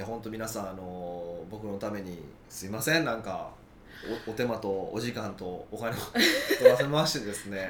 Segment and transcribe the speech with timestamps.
[0.00, 2.18] や本当皆さんあの僕のために
[2.48, 3.50] すいませんなんか
[4.26, 5.94] おお手間とお時間とお金を
[6.58, 7.68] 取らせましてですね。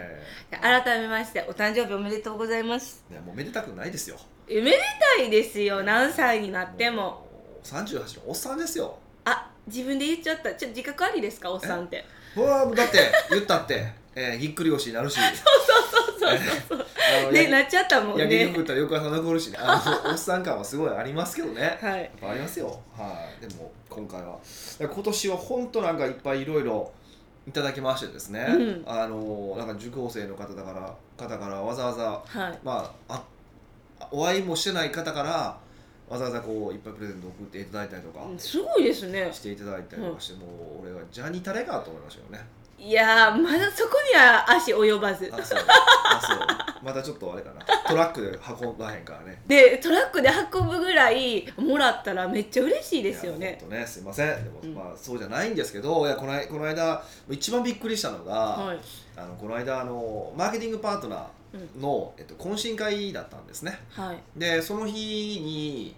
[0.60, 3.04] 改めましてお誕生日おめでとうございます。
[3.10, 4.16] いやもうめでたくないですよ。
[4.48, 4.78] えめで
[5.18, 5.82] たいですよ。
[5.82, 7.26] 何歳になっても。
[7.62, 8.96] う38のおっさんですよ。
[9.24, 10.54] あ自分で言っちゃった。
[10.54, 11.50] ちょっと自覚ありですか？
[11.50, 12.04] おっさんって。
[12.36, 15.18] うわだって言ったって、えー、ぎっくり腰になるし。
[15.20, 15.26] そう
[16.18, 19.58] そうそう あのやねなっちゃったもん焼きね肉食ったら翌朝残るしね。
[19.60, 21.78] あの おっさん感はすごいありますけどね。
[21.80, 22.02] はい。
[22.02, 22.80] やっぱありますよ。
[22.96, 23.46] はい。
[23.46, 24.38] でも今回は。
[24.78, 26.92] 今年は本当なんかいっぱいいろいろ
[27.48, 28.84] いただきましてですね、うん。
[28.86, 32.58] あのなんか受講生の方だから方からわざわざはい。
[32.62, 33.24] まああ
[34.10, 35.58] お会いもしてない方から
[36.08, 39.30] わざわざこういっぱいプレゼント送っていただいたりとかうんすごいですね。
[39.32, 40.46] していただいたりとかして、も
[40.80, 42.46] う俺はジャニタレかと思いましたよね
[42.80, 45.30] いやーまだそこには足及ばず。
[45.30, 45.58] あそう。
[45.58, 46.38] あそう。
[46.82, 47.62] またちょっとあれかな。
[47.86, 49.42] トラックで運ばへんからね。
[49.46, 53.38] でトラックで運ぶぐらいもらったらめっちゃ嬉しいですよね。
[53.38, 53.86] いや本当ね。
[53.86, 54.44] すいません。
[54.44, 54.74] でも、うん。
[54.74, 58.78] まあそうじゃないんですけどいやこの間この間一番びっくりしたのが、はい。
[59.14, 63.78] あのこの間あのマーケティングパートナーの、えっと、懇親会だったんですね。
[63.90, 64.18] はい。
[64.36, 65.94] でその日に、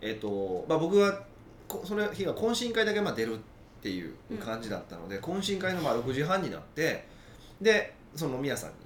[0.00, 1.22] えっとまあ、僕は
[1.66, 3.49] こその日が懇親会だけまあ出るって
[3.88, 7.06] いう感じだったので、懇親会のまあ6時半になって
[7.60, 8.76] でその飲み屋さんに、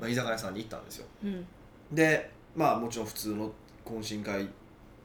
[0.00, 1.06] まあ、居酒屋さんに行ったんですよ。
[1.24, 1.46] うん。
[1.92, 3.52] でまあもちろん普通の
[3.84, 4.48] 懇親会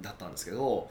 [0.01, 0.89] だったんですけど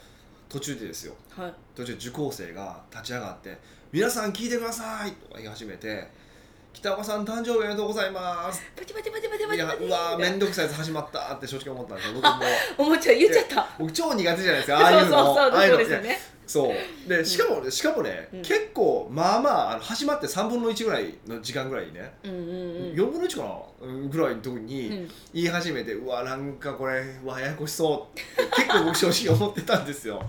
[0.48, 1.54] 途中でですよはい。
[1.74, 3.58] 途中受講生が立ち上がって
[3.92, 6.08] 「皆さん聞いてください!」とか言い始めて
[6.72, 9.72] 「北岡さん誕生日おめでとうございます!」パチパチパチパチパいやチ。
[9.72, 12.30] パチうわー面倒くさいやつ始まったって正直思ったんですよ僕も。
[12.78, 13.68] おもちゃ言っちゃった。
[13.78, 15.78] 僕超苦手じゃないですかああいうのそうそうそうああいうの。
[15.78, 16.20] そうですよね。
[16.46, 16.74] そ
[17.06, 17.08] う。
[17.08, 18.42] でしかも、しかもね、うん。
[18.42, 22.46] 結構まあまああの始まって3分の1ぐらいの時間ぐらいにね、うんうんうん。
[22.94, 25.10] 4分の1かなうんぐらいの時にうん。
[25.32, 30.20] 言い始めて、うわなんかこれうわややこしそうって結構僕正直思ってたんですよ。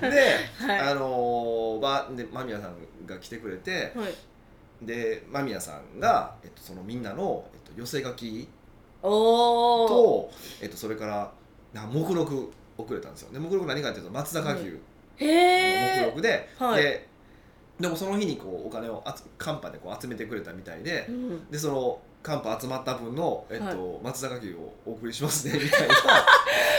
[0.00, 0.08] で、
[0.66, 0.78] はい。
[0.80, 2.74] あのーばで間宮さん
[3.06, 4.14] が来てくれてはい
[4.82, 8.48] で間宮さんが、えっと、そのみんなの、えっと、寄せ書き
[9.02, 10.30] おおと、
[10.62, 11.32] えっと、それから
[11.72, 13.32] な目録をくれたんですよ。
[13.32, 16.82] で目録何かっていうと松坂牛のへ目え録で、はい。
[16.82, 17.08] で
[17.78, 21.50] でもその日にこうお金をあつカンパでこう集めてくれたみたいでうん。
[21.50, 23.76] でそのカンパ集まった分の、えっとはい。
[24.02, 25.94] 松坂牛をお送りしますね みたいな。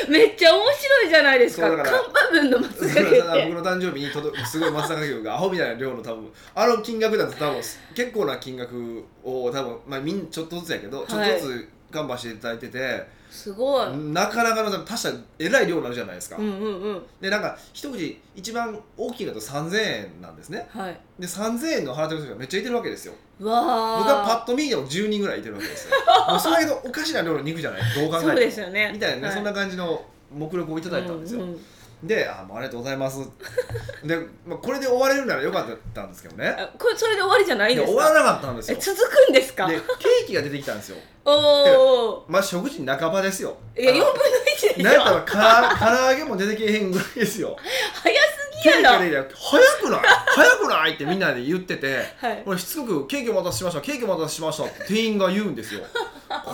[0.07, 1.68] めっちゃ面白いじゃないですか。
[1.68, 3.50] そうだからカンパ分の松それ茸って。
[3.50, 7.62] の誕生日に届くすごい松坂牛がアホみたいな量の多分あの金額だと多分
[7.96, 13.97] 結構な金額を多分まあみんちょっとずつやけど、ちょっとずつカンパしていただいててすごい。
[13.97, 17.03] なかなかの多分足したらえらい量になるじゃないですか、うんうんうん。
[17.22, 20.68] でなんか一口一番大きいのだと3000円なんですね。
[20.69, 21.00] はい。
[21.19, 23.13] で3000円の払ってる人がめっちゃいてるわけですよ。
[23.40, 23.62] うわ
[23.96, 25.96] あ僕はパッと見でも10人ぐらいいてるわけですよ。
[26.29, 27.81] もうそれだけどおかしな量の肉じゃない。
[27.96, 28.31] どう考えても。
[28.31, 28.91] そうですよね。
[28.94, 29.35] みたいなね、はい。
[29.35, 31.62] そんな感じの目録をいただいたんですよ、ううん
[32.03, 33.19] であもうありがとうございます。
[34.03, 36.47] で、まあ、これで終われるならよかったんですけどね。
[36.57, 37.91] あこれそれで終わりじゃないんですか？
[37.91, 38.78] で終わらなかったんですよ。
[38.79, 38.97] え続
[39.28, 39.67] くんですか？
[39.67, 40.97] でケーキが出てきたんですよ。
[41.23, 43.56] おおまあ食事半ばですよ。
[43.78, 44.13] いや4分のあ
[44.57, 44.84] 1でしょ。
[44.84, 45.38] なんやったらか
[45.79, 47.56] ら唐揚げも出てけへんぐらいですよ。
[48.03, 48.97] 早すケーキぎやろ。
[49.00, 50.01] が出てきた早くない？
[50.25, 52.44] 早くないってみんなで言っててはい。
[52.47, 55.81] 俺しつこく「ケーキお待たせしましたケーキお待たせしました」って店員が言うんですよ。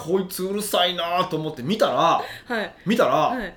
[0.06, 2.24] こいつうるさいなと思って見たらは
[2.62, 2.74] い。
[2.86, 3.56] 見たら、はい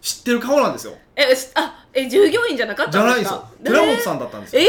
[0.00, 0.94] 知ってる顔なんですよ。
[1.16, 3.36] えしあえ従業員じゃなかっじゃたんですか？
[3.36, 3.74] ないんですよ。
[3.74, 4.68] 寺本さんだったんですえよ。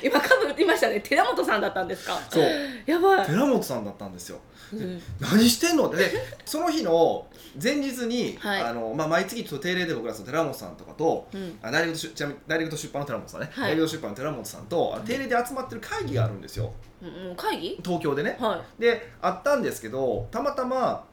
[0.02, 1.00] ー、 今かぶってましたね。
[1.00, 2.20] 寺本さんだったんですか？
[2.30, 2.44] そう。
[2.86, 4.38] やばい、寺本さんだったんですよ。
[4.72, 5.02] うん。
[5.20, 5.96] 何してんのって。
[5.98, 6.12] で
[6.44, 7.26] その日の
[7.62, 8.62] 前日に、はい。
[8.62, 11.58] あのまあ、毎月ちょっと定例で僕らその寺本さんとかとうん。
[11.62, 13.68] あダイレクト出ちなみにダイレクト出版の寺本さんね、はい。
[13.68, 16.72] ダイレクト出版の寺本さんとあの定例で集まってる会議があるんですよ。
[17.02, 17.78] うん、会議？
[17.84, 18.36] 東京でね。
[18.40, 21.04] はであったんですけどたまたま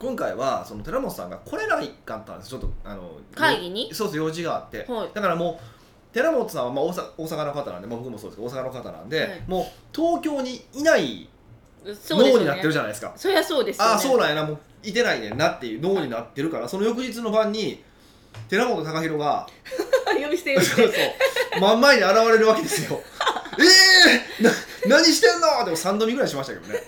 [0.00, 2.48] 今回はその寺本さんが来れないかったんです。
[2.48, 5.10] ちょっとあの会議にそうそう用事があって、はい。
[5.12, 9.42] だからもう寺本さんはまあ大阪大阪の方なんで、まあ、僕もそうですけど大阪の方なんで、はい。
[9.46, 11.28] もう東京にいない
[11.84, 13.12] 脳になってるねじゃないですか。
[13.14, 13.90] そりゃそうですよね。
[13.92, 17.84] ああそうなんやなもういてないねんなっていう脳になってるからその翌日の晩に
[18.48, 19.46] 寺本貴弘が
[20.18, 21.16] 呼び捨て呼そうび捨て
[21.52, 21.60] そう。
[21.60, 22.98] 真ん前に現れるわけですよ。
[23.58, 23.62] え
[24.40, 24.50] えー、な
[24.96, 26.80] 何してんのでも3度見ぐらいしましたけどね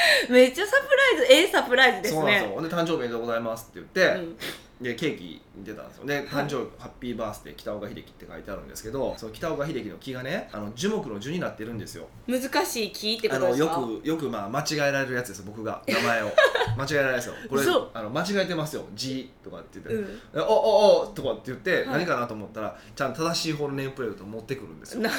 [0.28, 0.86] めっちゃサプ
[1.16, 2.62] ライズええサプライズですそうなんですねよ。
[2.62, 4.38] で誕生日おめでとうございますって言って、うん。
[4.80, 6.06] でケーキ出たんですよ。
[6.06, 12.06] で誕生日、ハッピーバースデー北岡秀樹って書いてあるんですけどその北岡秀樹の木がねあの樹木の樹になってるんですよ。
[12.28, 13.76] 難しい木ってこあのよとですか？
[14.02, 16.30] くよくまあ間違えられるやつです僕が名前を。
[16.78, 17.34] 間違えられないですよ。
[17.50, 17.90] これ嘘。
[17.92, 19.94] あの間違えてますよ「G」とかって言って。
[19.94, 21.88] うん「おおおとかって言って、はい。
[21.88, 25.00] 何かなと思ったらちゃんと正しい方のネームプレートを持ってくるんですよ。
[25.02, 25.10] 何？
[25.12, 25.16] こ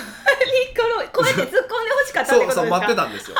[1.01, 1.63] のこうやって突っ込んで
[2.01, 2.55] ほしかったってことですか？
[2.55, 3.37] そうそう待ってたんですよ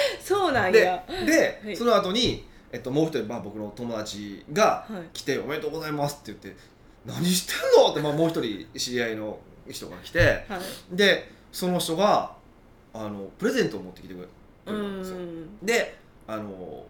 [0.22, 1.04] そうなんでや。
[1.26, 1.76] で、はい。
[1.76, 5.08] その後にえっともう一人、まあ、僕の友達がはい。
[5.12, 6.60] 来て「おめでとうございます」って言って
[7.04, 10.58] 何してんの?」って、まあ、もう一人知り合いの人が来ては
[10.92, 10.96] い。
[10.96, 12.34] でその人が
[12.94, 14.28] あのプレゼントを持ってきてくれう
[14.66, 15.16] たんですよ。
[15.18, 15.58] ん。
[15.66, 15.96] で
[16.26, 16.84] あの、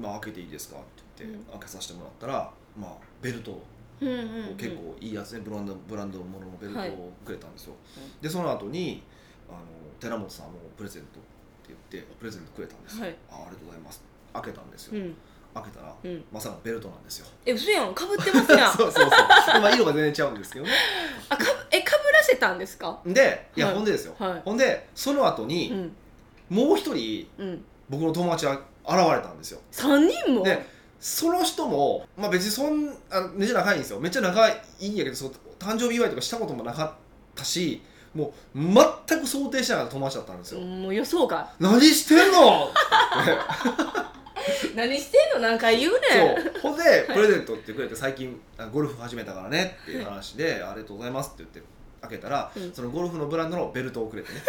[0.00, 1.44] まあ「開けていいですか?」って言って、うん。
[1.52, 2.92] 開けさせてもらったら、まあ、
[3.22, 3.60] ベルト
[4.00, 5.40] 結構いいやつね。
[5.40, 6.90] ブランドブランドもののベルトはい。
[6.90, 9.02] をくれたんですよ、うんでその後に
[9.48, 9.58] あの
[10.00, 11.20] 寺本さんもプレゼント
[11.68, 13.16] 言ってプレゼントくれたんですよ、はい。
[13.30, 14.02] あありがとうございます。
[14.32, 15.16] 開けたんですよ、うん。
[15.54, 16.24] 開けたらうん。
[16.32, 17.26] まさかベルトなんですよ。
[17.46, 17.94] え嘘やん。
[17.94, 18.72] かぶってますやん。
[18.76, 19.10] そうそうそう。
[19.60, 20.72] まあ色が全然違うんですけどね。
[21.28, 23.00] あかぶえかぶらせたんですか？
[23.06, 23.74] でいや、はい。
[23.76, 24.42] ほんでですよ、はい。
[24.44, 25.96] ほんでその後に、うん。
[26.50, 27.64] もう一人うん。
[27.88, 29.60] 僕の友達が現れたんですよ。
[29.70, 30.42] 三人も？
[30.42, 34.00] でその人も、まあ、別にそんあのめっちゃ仲いいんですよ。
[34.00, 36.92] めっちゃ仲いいんやけどそう誕生日祝いとかしたこともなかっ
[37.34, 37.82] たし
[38.14, 38.58] もう
[39.08, 42.70] 全く想定しなかった友達だったんですよ、もう予想が何してんの？
[44.76, 45.48] 何してんの？
[45.48, 46.52] 何回言うねん。
[46.60, 46.72] そう。
[46.72, 51.62] ほんでプレゼントってくれて最近あゴルフ始めたからねっていう話で、ありがとうございますって言って
[52.02, 52.72] 開けたら、うん。
[52.72, 54.40] そのゴルフのブランドのベルトをくれてね。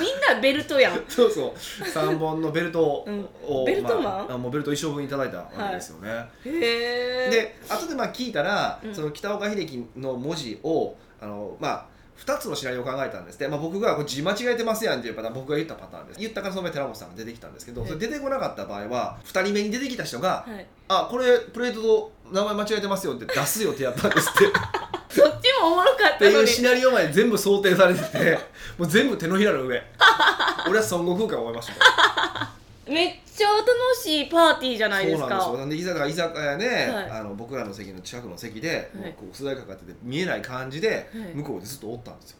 [0.00, 1.04] みんなベルトやん。
[1.08, 1.52] そうそう。
[1.54, 3.28] 3本のベルトを、うん。
[3.66, 4.02] ベルトマン？
[4.02, 6.08] まああもうベルト一生分いただいたわけですよね、
[6.46, 8.94] へえで後でまあ聞いたら、うん。
[8.94, 11.86] その北岡秀樹の文字をあのまあ
[12.18, 13.40] 2つのシナリオを考えたんです。
[13.40, 16.20] ね、まあ、僕がこれ字間違えてますやんっていうパターン僕が言ったパターンです。
[16.20, 17.90] 言ったからその前寺本さんが出てきたんですけど、はい。
[17.90, 24.46] それ出てこなかった場合は2人目に出てきた人がはい「あこれプレートと名前間違えてますよ」って出す予定やったんですって。
[24.46, 24.48] っ
[25.08, 26.36] そっちもおもろかってたのに。
[26.36, 28.38] いうシナリオまで全部想定されてて
[28.78, 29.82] もう全部手のひらの上。
[30.68, 32.50] 俺は孫悟空か思いました。
[32.86, 35.94] めっちゃ楽しいパーティーじゃないですそうなんですよ。
[35.94, 37.10] で居酒屋居酒屋で、はい。
[37.10, 39.14] あの僕らの席の近くの席で、はい。
[39.14, 41.34] こう素材かかってて見えない感じで、はい。
[41.34, 42.38] 向こうでずっとおったんですよ。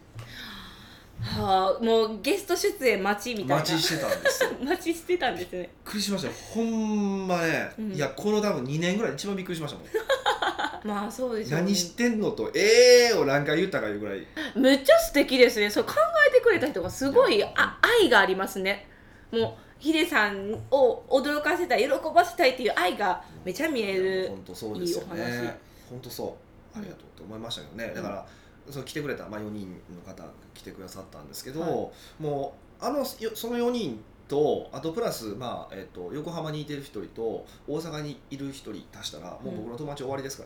[1.22, 3.56] はあもうゲスト出演待ちみたいな。
[3.56, 4.50] 待ちしてたんですよ。
[4.50, 5.70] び っ待ちしてたんですね。
[5.84, 6.34] くりしましたよ。
[6.52, 7.92] ほんまね、うん。
[7.92, 9.88] いやこの多分2年ぐらい一番びっくりしましたもん。
[10.84, 14.26] まあそうでしょう、ね、何してんのと「ええー」を何回言ったかいうぐらい。
[14.56, 15.70] めっちゃ素敵ですね。
[15.70, 15.94] そう考
[16.28, 18.88] えてくれた人がすごいあ愛がありますね。
[19.30, 25.42] もうヒデさんを驚かせたい喜ばせたいっていう愛がめちゃ見える本当そうですよいいお話。
[25.42, 25.58] ね
[25.90, 26.36] 本当そ
[26.74, 26.78] う。
[26.78, 28.26] ありがとうと思いましたけどね、だから
[28.70, 30.22] そう来てくれた、まあ、4人の方
[30.54, 32.22] 来てくださったんですけど、はい。
[32.22, 40.44] もうあのよその4人とあとプラス、まあえっと横浜にいてる1人と大阪にいる1人足したらもう僕の友達終わりですか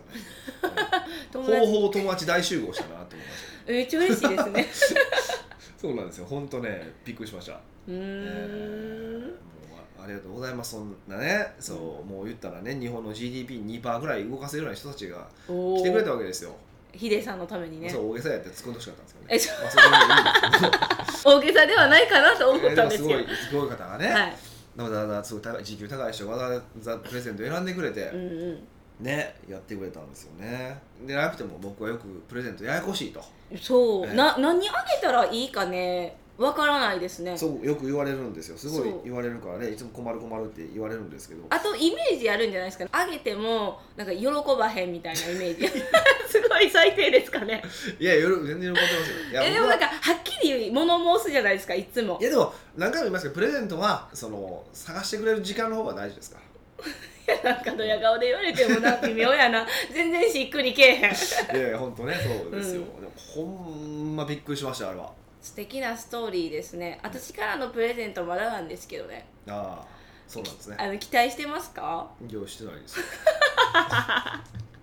[0.65, 4.67] らね、 友ほぼ達ほぼ友達大集合したなと思いました めっちゃ嬉しいですね。
[5.77, 6.25] そうなんですよ。
[6.25, 7.95] 本当ねびっくりしましたうー。
[7.95, 10.73] ん、えーもうあありがとうございます。
[10.73, 16.55] そんなねそう、もう言ったらね日本の GDP2% ぐらい動かせるような人たちがお来てくれたーわけですよ。
[16.93, 17.91] ヒデさんのためにね。
[17.91, 24.37] そう大げさやって突っ込んでほしかったんですけどねまあそいい大げさではないかなと思ったんですよ、えーすごいすごい方がね、はい。
[24.77, 29.05] わざわざすごい高い時給高い人がわざわざプレゼント選んでくれて、うんうん。
[29.05, 30.81] ねやってくれたんですよね。
[31.07, 33.23] でなくても僕はよくプレゼントややこしいと、
[33.61, 34.15] そう、ええ。
[34.15, 37.37] な何あげたらいいかねわからないですね。
[37.37, 38.59] そうよく言われるんですよ。
[38.59, 39.71] すごい言われるからね。
[39.71, 41.45] いつも困る困るって言われるんですけど。
[41.51, 45.67] あとイメージあるんじゃないですかあげてもなんか喜ばへんみたいなイメージ。
[46.29, 47.63] すごい最低ですかね。
[47.99, 49.31] いやよろ全然喜んでますよ。
[49.31, 52.19] いやえでもなんかはっきり物申すじゃないですかいつも。
[52.21, 56.39] いやでも何回も言いますけどプレゼントはその探してくれる時間の方が大事ですか？
[57.43, 59.67] らなんかドヤ顔で言われてもな微妙やな。
[59.93, 61.13] 全然しっくりけえへん。
[61.13, 63.01] いやいや本当ねそうですよ、うん。
[63.01, 65.11] でもほんまびっくりしましたあれは
[65.47, 66.99] 素敵なストーリーですね。
[67.05, 69.27] 私からのプレゼントまだなんですけどね。
[69.47, 69.87] ああ
[70.27, 70.77] そうなんですね。
[70.77, 72.11] あの期待してますか？
[72.29, 72.99] 用してないです。
[72.99, 73.05] よ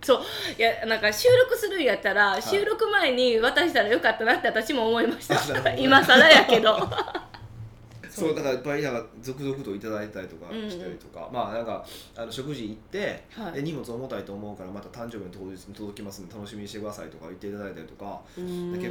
[0.02, 0.20] そう。
[0.58, 5.62] いやなんか収録するんやったら、収録前に渡したらよかったなって私も思いました。
[5.62, 5.76] ね。
[5.84, 6.78] 今更やけど。
[8.08, 11.84] そうだからいっぱいなんか続々といただいたりとかうんうんしたりとか、まあなんか
[12.16, 13.52] あの食事行って、はい。
[13.52, 18.46] で荷物重たいと思うからまた誕生日の当日に届きますんで楽しみにしてくださいとか言っていただいたりとか、結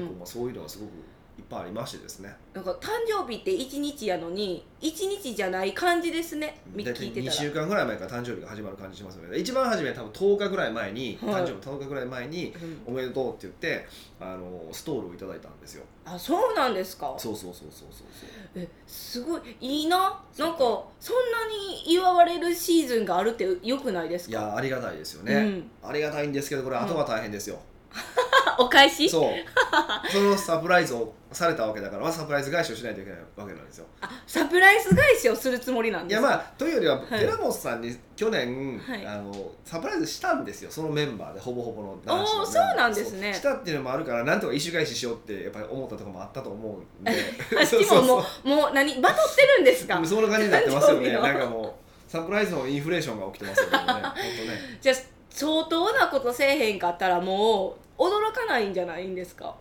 [0.06, 0.89] 構まあそういうのがすごく
[1.38, 2.36] いっぱいありましてですね。
[2.54, 6.62] なんか誕生日って1日やのに1日じゃない感じですね。
[6.74, 7.32] み大体2聞いてたら。
[7.34, 9.38] 週間ぐらい前から誕生日が始まる感じしますよね。
[9.38, 11.44] 一番初めは多分10日ぐらい前に、はい。
[11.44, 12.54] 誕生日10日ぐらい前に
[12.86, 12.94] うん。
[12.94, 13.88] おめでとうって言って
[14.20, 15.84] あのストールをいただいたんですよ。
[16.06, 17.16] あそうなんですか？
[17.18, 18.30] そうそうそうそうそうそう。
[18.56, 19.42] えすごい。
[19.60, 19.98] いいな？
[20.38, 20.60] なんか
[21.00, 25.90] そんなに祝われるシーズンがあるってよくないですいかやありがたいですよね、うん。
[25.90, 27.73] ありがたいんですけどこれ後が大変ですよ、あ
[28.60, 29.10] お返し？
[29.10, 30.12] そう。
[30.12, 33.86] そのサプライズをされたわけだからサプライズ返しをしないといけないわけなんですよ。
[34.02, 36.28] あサプライズ返しをするつもりなんいですか？
[36.30, 37.20] やまあというよりは、はい。
[37.20, 39.06] 寺本さんに去年、はい。
[39.08, 40.70] あのサプライズしたんですよ。
[40.72, 43.34] そのメンバーでほぼほぼの男子のそうなんですね。
[43.34, 46.70] したっていうのもあるからなんとか一周返ししようってやっぱり思ったところもあったと思
[47.00, 47.12] うんで。
[47.60, 49.02] あっちももうもう何？
[49.02, 50.00] バトってるんですか？
[50.06, 51.64] そんな感じになってますよねなんかも
[52.08, 54.14] うサプライズのインフレーションが起きてますよね本当ね
[54.80, 54.96] じゃあ
[55.32, 59.56] 相当なことせえへんかったらもう驚かないんじゃないんですか？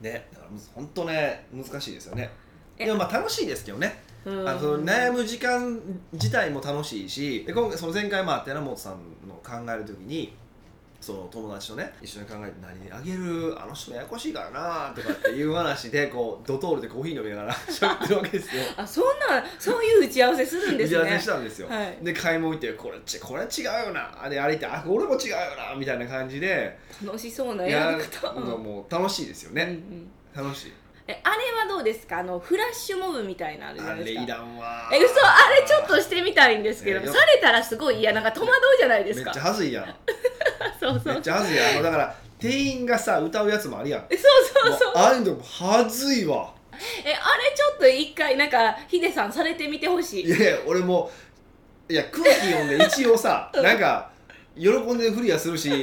[0.00, 2.30] ねだから本当ね難しいですよね。
[2.78, 2.86] え。
[2.86, 4.02] でもまあ楽しいですけどね。
[4.24, 4.48] うん。
[4.48, 5.80] あの悩む時間
[6.12, 8.94] 自体も楽しいしで今回その前回もあって山本さん
[9.28, 10.34] の考える時に
[11.00, 13.56] その友達とね一緒に考えて何あげる？
[13.58, 18.62] あの人ややこしいからなとかっていう話でこうドトールでコーヒー飲みながら 喋ってるわけですよ。
[18.76, 20.98] あそんなそういう打ち合わせするんですね。
[20.98, 21.98] 打ち合わせしたんですよ、はい。
[22.04, 24.28] で買い物行ってこれちこれ違うよな。
[24.28, 26.78] で歩いてあ俺も違うよなみたいな感じで。
[27.04, 28.32] 楽しそうないややり方。
[28.32, 30.10] も楽しいですようんうね、ん。
[30.34, 30.72] 楽しい
[31.10, 32.18] えあれはどうですか？
[32.18, 34.38] あのフラッシュモブみたいなのあるじゃあれいないですか。
[34.38, 38.12] らんわえ嘘あれちょっとしてみたいんですけど、えよされたらすごい嫌。
[38.12, 39.30] なんか戸惑うじゃないですか。
[39.30, 39.94] めっちゃはずいやん。
[40.80, 41.14] そうそう。
[41.14, 41.70] めっちゃはずいやん。
[41.72, 44.06] あのだから店員がさ歌うやつもあるやん。
[44.10, 44.22] えそ
[44.66, 44.92] うそうそう。
[44.94, 46.52] ああいうのもはずいわ。
[47.04, 50.24] えあれちょっと一回なんかヒデさんされてみてほしい。
[50.24, 51.10] いや俺も
[51.88, 54.09] いや空気読んで一応さ なんか
[54.56, 55.68] 喜んでフリはするし。
[55.70, 55.80] ほら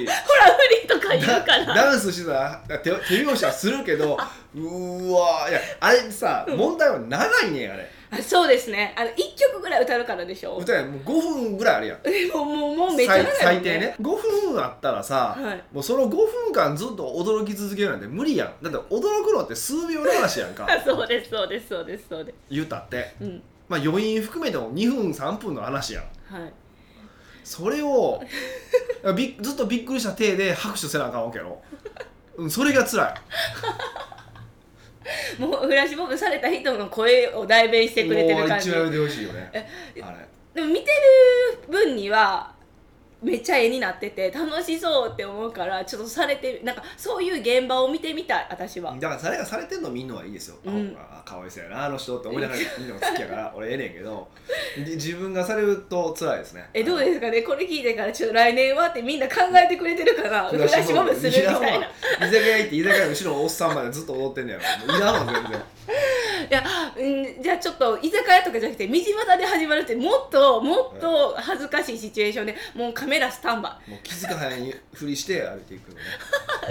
[0.58, 1.66] 無理とか言うダから。
[1.74, 2.34] ダンスしてた？
[2.34, 4.18] ら手手拍子はするけど
[4.56, 7.90] うーわいやあれさ問題は長いねんあれ。
[8.10, 8.94] あそうですね。
[8.98, 10.56] あの1曲ぐらい歌うからでしょ？
[10.58, 11.98] 歌やもう5分ぐらいあるやん。
[12.06, 13.96] えもうもうもうめっちゃ長いもん最最低ね。
[14.00, 14.04] 5
[14.54, 15.64] 分あったらさ、はい。
[15.74, 18.64] もうその5分間ずっと驚き続けるなんて無理やん。
[18.64, 20.66] だって驚くのって数秒の話やんか。
[20.70, 22.36] あ そうですそうですそうですそうです。
[22.50, 23.14] 言うたって。
[23.22, 23.44] うん。
[23.68, 26.04] まあ余韻含めても2分3分の話やん。
[26.34, 26.54] はい
[27.48, 28.22] それを
[29.16, 31.62] びずっとびっくりした体で拍手せなあかんわけやろ、
[32.36, 33.16] うん、それが辛い。
[35.40, 38.68] もうフラッシュモブされた人の声を代弁してくれてる感じ。
[38.68, 39.50] 一番やめてほしいよね。
[39.54, 39.66] え
[40.02, 42.54] あれでも見てる分には
[43.22, 48.96] めっちゃ絵になってて楽しそうって思うからちょっとされてなんかそういう現場を見てみたい私は。
[49.00, 50.96] だから誰がされてんの見んのはいいですよ、うん。
[50.98, 54.28] あかわいそうやなあの人って思いながら 見るのが好きやから俺ええねんけど
[54.78, 56.70] で自分がされると辛いですね。
[56.74, 57.42] えどうですかね？
[57.42, 61.88] これ聞いてからちょっと来年はってみんな考えてくれてるからフラッシュモブするみたいな。
[61.88, 65.62] 居酒屋行って居酒屋の後ろのおっさんまでずっと踊ってんねやろいらんわ全然
[66.50, 66.64] いや、
[66.98, 76.02] うん、じゃあちょっと居酒屋とかじゃなくて道端で始まるってもっともっと恥ずかしいシチュエーションでもうカメラスタンバもう気づかないふりして歩いていくのね。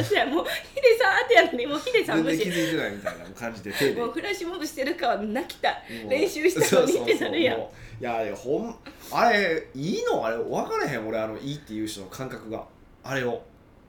[0.01, 2.39] イじゃあもうヒデさんってやのにもうヒデさん無視。
[2.39, 4.01] 全然気づいてないみたいな感じで手で。
[4.01, 5.71] もうフラッシュモブしてるから泣きた。
[5.71, 7.57] いもう練習したのにってなるやん。
[7.57, 8.03] そうそうそうもう。
[8.03, 8.77] いやいやほん
[9.13, 10.25] あれいいの？
[10.25, 12.65] あれ分からへん俺あのいいっていう人の感覚が。
[13.03, 13.43] あれを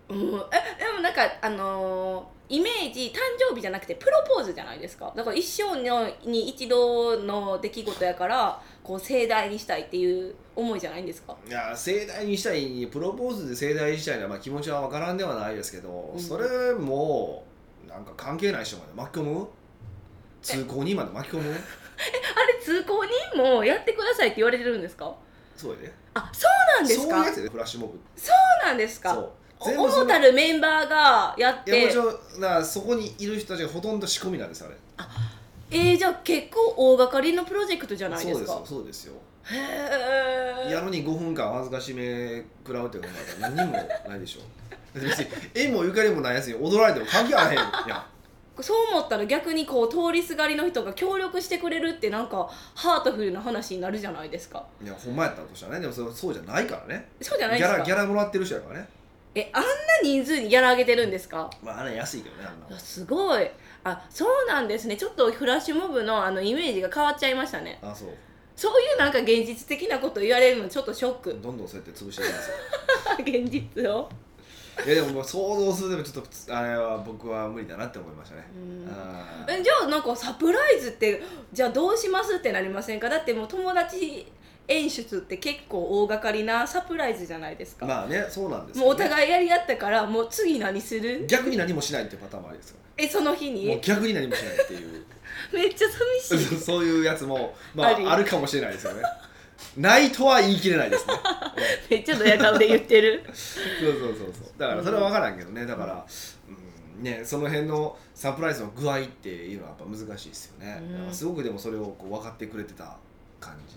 [0.09, 0.33] うん、えで
[0.95, 5.11] もなんかあのーイメージ誕生日じゃなくてプロポーズじゃないですか？
[5.17, 11.35] だから一生のに一度の出来事やからこう盛大にしたいっていう思いじゃないんですか？
[11.45, 16.19] いや盛大にしたいプロポーズで盛大にしたいのは、まあ、気持ちは分からんではないですけど、うん。
[16.21, 17.43] それも
[17.85, 19.47] なんか関係ない人まで巻き込む？
[20.41, 21.51] 通行人まで巻き込む？
[21.51, 25.13] あれ通行人もやってくださいって言われてるんですか？
[25.57, 25.93] そうやで。
[26.13, 27.03] あそうなんですか？
[27.09, 27.99] そういうやつやでフラッシュモブ。
[28.65, 29.27] なんですか？
[29.59, 31.71] 主たるメンバーがやって。
[31.71, 32.03] いやもちろ
[32.37, 34.75] んだからそこにいる人たちがほとんど仕込みなんですあれ。
[35.69, 38.45] えー、じゃあ結構大掛かりのプロジェクトじゃないですか？
[38.47, 39.13] そうですよそうですよ。
[39.49, 43.09] へえやのに5分間恥ずかしめ食らうってこと
[43.43, 44.41] なんか何にもないでしょ。
[44.93, 48.03] 別に縁もゆかりもないやつに踊られても関係あらへんやん。
[48.59, 54.65] そう思ったら逆にこう通りすがりの人が協力してくれるってなんかハートフルな話になるじゃないですか。
[54.83, 55.81] いやほんまやったとしたらね。
[55.81, 57.07] でもそれそうじゃないからね。
[57.21, 57.75] そうじゃないですか。
[57.77, 58.87] ギャラギャラもらってる人やからね
[59.39, 59.67] えあんな
[60.03, 61.50] 人数にギャラ上げてるんですか？
[61.63, 63.50] まああれ安いけどねあんないやすごい。
[63.84, 64.98] あそうなんですね。
[64.98, 67.79] ちょっとフラッシュモブのあのイメージが変わっちゃいましたね。
[67.82, 68.10] あそう。
[68.56, 71.39] そういうなんか現実的なこと言われるのちょっとショック。
[71.44, 72.56] どんどんそうやって潰していきますよ。
[73.44, 74.10] 現実を？
[74.86, 78.48] いやでももう想像するでもちょっとあれは僕は無理だなって思いましたね。
[79.48, 83.10] えじゃあなんかサプライズってじゃあどうしますってなりませんか？
[83.10, 84.32] だってもう友達
[84.67, 91.25] 演出って結構大掛かりなサプライズじゃないですか、まあねそうなんですもうお互いやり合ったからもう次何する？
[91.27, 95.05] 逆に何もしないっていうパターンもありですよえその日もうに逆に何もしないっていう。
[95.53, 95.88] めっちゃ
[96.27, 96.57] 寂しい。
[96.59, 99.03] そういうやつもまああるかもしれないですよね。
[99.75, 101.13] ないとは言い切れないですね。
[101.89, 103.24] めっちゃドヤ顔で言ってる。
[103.33, 104.53] そうそうそうそう。
[104.57, 105.65] だからそれは分からんけどね。
[105.65, 106.05] だから、
[106.47, 111.13] うんね、その辺のサプライズの具合っていうのはやっぱ難しいですよね、うん。
[111.13, 112.97] すごくでもそれをこう分かってくれてた
[113.39, 113.75] 感じ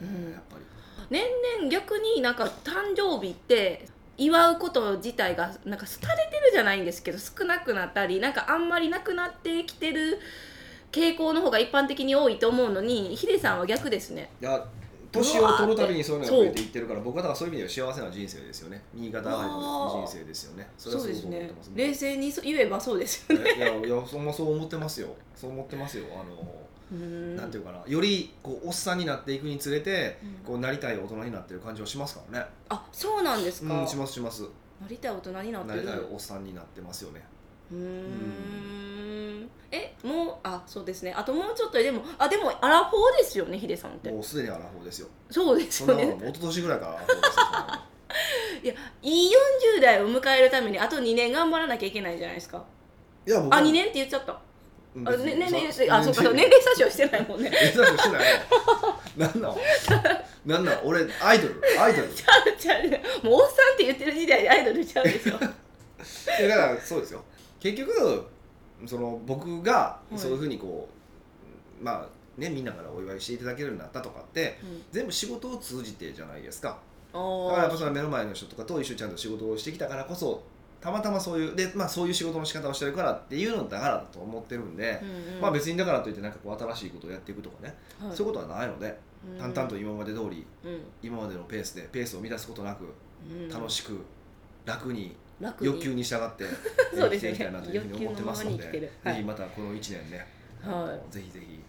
[0.00, 0.32] うん。
[0.32, 0.64] やっぱり
[1.10, 10.18] 年々逆になんか誕生日って祝うこと自体がなんか廃れてるじゃないんですけど少なくなったりなんかあんまりなくなってきてる
[10.90, 14.30] 傾向の方が一般的に多いと思うのにヒデさんは逆ですね。
[14.40, 14.66] いや
[15.10, 18.82] 年を取るたびにそういうのが増えていってるから僕はだからそういう意味では幸せな人生ですよね。
[18.92, 20.68] 右肩上がりの人生ですよね。
[20.76, 23.54] それはそう思ってます冷静にそ言えばそうですよね。
[23.56, 25.08] いやいやそそう思ってますよ。
[25.34, 26.04] そう思ってますよ。
[26.12, 30.30] あのうんなんていうかなよりこうおっさんになっていくにつれてうん。
[30.46, 32.46] こうなりたい大人になってる感じはしますからね。
[32.70, 34.42] あそうなんですか、うんしますします。
[34.80, 35.84] なりたい大人になってる。
[35.84, 37.24] なりたいおっさんになってますよね。
[37.70, 39.50] うーん。
[39.70, 41.12] えもうあそうですね。
[41.12, 44.10] あともうちょっとでもあでもアラフォーですよねヒデさんって。
[44.10, 45.08] もうすでにアラフォーですよ。
[45.30, 47.44] そうですそんよねなのもう一昨年ぐらいからアラフォーですよ
[48.64, 49.30] いやいい
[49.78, 52.64] 40代を迎えるためにあと2年頑張らなきゃいけないじゃないですか。
[53.26, 54.40] いや僕あ2年って言っちゃった
[55.04, 57.50] あ、ね、年齢さあそうかそう年齢詐称してないもんね。
[57.52, 58.22] えだってしてない。
[59.16, 59.56] なんなん？
[60.46, 60.80] なんなん？
[60.84, 61.62] 俺アイドル。
[61.80, 62.08] アイドル。
[62.08, 62.84] ちゃうちゃう。
[63.24, 65.32] もうおっさんって言ってる時代でアイドルちゃうでしょ。
[65.32, 65.54] だか
[66.72, 67.22] らそうですよ。
[67.60, 68.26] 結局
[68.86, 70.18] その僕がい。
[70.18, 70.88] そういうふうにこ
[71.80, 74.82] う、まあねみんなからお祝いしていただけるようになったとかってうん。
[74.90, 76.78] 全部仕事を通じてじゃないですか。
[77.12, 77.18] あ
[77.48, 80.42] だからやっぱーその目の前の人とかと一緒にちゃんと仕事をしてきたからこそ
[80.80, 85.40] たまたまそういうで、まあ、そういう仕事の仕方をしてるからっていうのだからだと思ってるんで、うんうん。
[85.40, 88.16] まあ別にだからといってなんかこう新しいことをやっていくとかね、はい。
[88.16, 88.98] そういうことはないので
[89.38, 90.80] 淡々と今まで通りうん。
[91.02, 92.84] 今までのペースでペースを乱すことなく
[93.28, 93.48] うん。
[93.48, 93.98] 楽しく
[94.64, 95.16] 楽に
[95.60, 96.44] 欲求に従って
[96.94, 98.92] 生きていきたいなというふうに思ってますので欲求のままに生きてる。
[99.04, 99.14] はい。
[99.14, 100.26] ぜひまたこの1年ね、
[100.62, 101.12] はい。
[101.12, 101.60] ぜひぜひ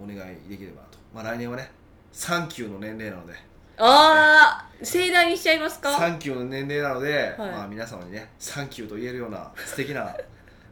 [0.00, 1.70] お願いできればと、まあ、来年はね
[2.12, 3.34] 3級の年齢なので
[3.78, 7.50] ああ盛大にしちゃいますか？3級の年齢なので、はい。
[7.50, 10.14] まあ、皆様にね3級と言えるような 素敵な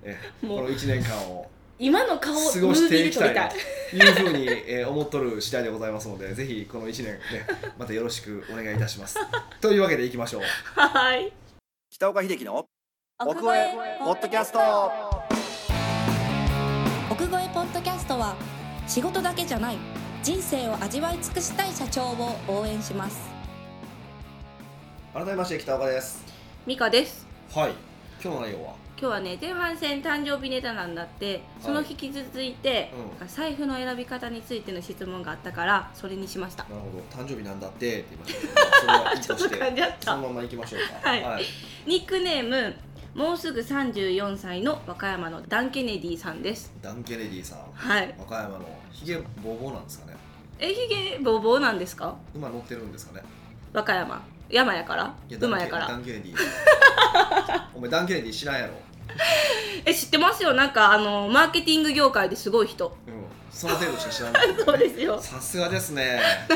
[0.03, 3.51] えこもうの1年間を今の顔を過ごしていきたい
[3.91, 7.21] というふうに、えー思っとる次第でございますのでぜひこの1年ね
[7.79, 9.19] またよろしくお願いいたします。
[9.61, 10.43] というわけでいきましょう。
[10.81, 11.33] はい。
[11.91, 12.67] 北岡秀樹の
[13.19, 14.59] 奥越えポッドキャスト。
[17.11, 18.35] 奥越えポッドキャストは
[18.87, 19.77] 仕事だけじゃない
[20.25, 23.29] 人生を味わい尽くしたい社長を応援します。
[25.13, 26.25] 改めまして北岡です。
[26.65, 27.27] ミカです。
[27.55, 27.73] はい。
[28.23, 28.75] 今日の内容は？
[28.99, 32.91] 今日はね前半戦誕生日ネタなんだってその引き続いて、
[33.21, 33.29] うん。
[33.29, 36.65] 財布の選び方についての質問があったからそれにしました。
[36.65, 36.87] なるほ
[37.19, 37.23] ど。
[37.23, 41.11] 誕生日なんだって って言いましたけどそれはいいとしてそのまま行きましょうか。
[41.11, 41.45] はい。
[41.85, 42.75] ニックネーム
[43.15, 46.73] もうすぐ34歳の和歌山のダン・ケネディさんです。
[46.81, 47.59] ダン・ケネディさん。
[47.75, 48.15] はい。
[48.19, 50.17] 和歌山のひげぼうぼうなんですかね。
[50.59, 52.15] えひげぼうぼうなんですか？
[52.35, 53.23] 馬乗ってるんですかね。
[53.73, 54.23] 和歌山。
[54.49, 55.15] 山やから？
[55.41, 55.89] 馬やから？
[55.89, 56.35] ダンケネディ。
[57.75, 58.75] お前ダン・ケネディ知らんやろ。
[59.85, 60.55] え知ってますよ。
[60.55, 62.97] なんかあのマーケティング業界ですごい人。
[63.07, 63.15] うん
[63.55, 64.47] その程度しか知らない。
[64.65, 65.19] そうですよ。
[65.21, 66.21] さすがですね。
[66.49, 66.55] こ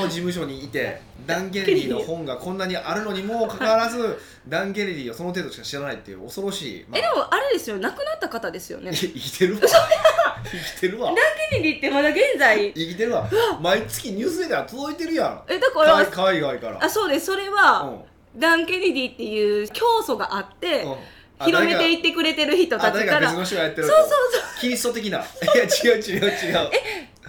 [0.00, 6.98] の事務所にいて ダン・ケネディの本がこんなにあるのにもかかわらずダン・ケネディをその程度しか知らないっていう恐ろしい、まあ。
[6.98, 7.78] えでもあれですよ。
[7.78, 8.92] 亡くなった方ですよね。
[8.92, 9.60] 生きてるわ。
[10.44, 11.14] 生きてるわ。
[11.50, 12.72] ケネディってまだ現在？
[12.74, 13.28] 生きてるわ。
[13.60, 15.42] 毎月ニュースレター届いてるやん。
[15.48, 16.84] えだから海外から。
[16.84, 17.26] あそうです。
[17.26, 18.04] それうは、ん。
[18.36, 20.92] ダン・ケネディっていう教祖があって、うん。
[20.92, 20.96] あ
[21.42, 23.32] 広めて誰いってくれてる人たちから。
[23.32, 25.18] の人がやってるそうそうとキリスト的な。
[25.18, 25.22] い
[25.58, 26.70] や違う違う違う。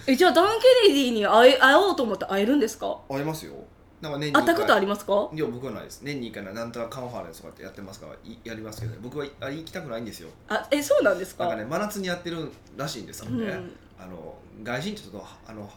[0.07, 2.97] えじゃあダン・ケネディに会え会おうと思って会えるんですか？
[3.09, 3.53] ありますよ。
[4.01, 5.29] なんか年に会ったことありりますか？
[5.33, 6.01] いや僕はないです。
[6.03, 10.29] 年に1回ななんとかカンファレンスとかってやってますからいやりますけど、ね、僕はあ行きたくないんですよ。
[10.49, 11.45] あえそうなんですか？
[11.47, 13.75] なんかね真夏にやってるらしいんですけどね、うん。
[13.99, 15.67] あの外人ってちょっとあの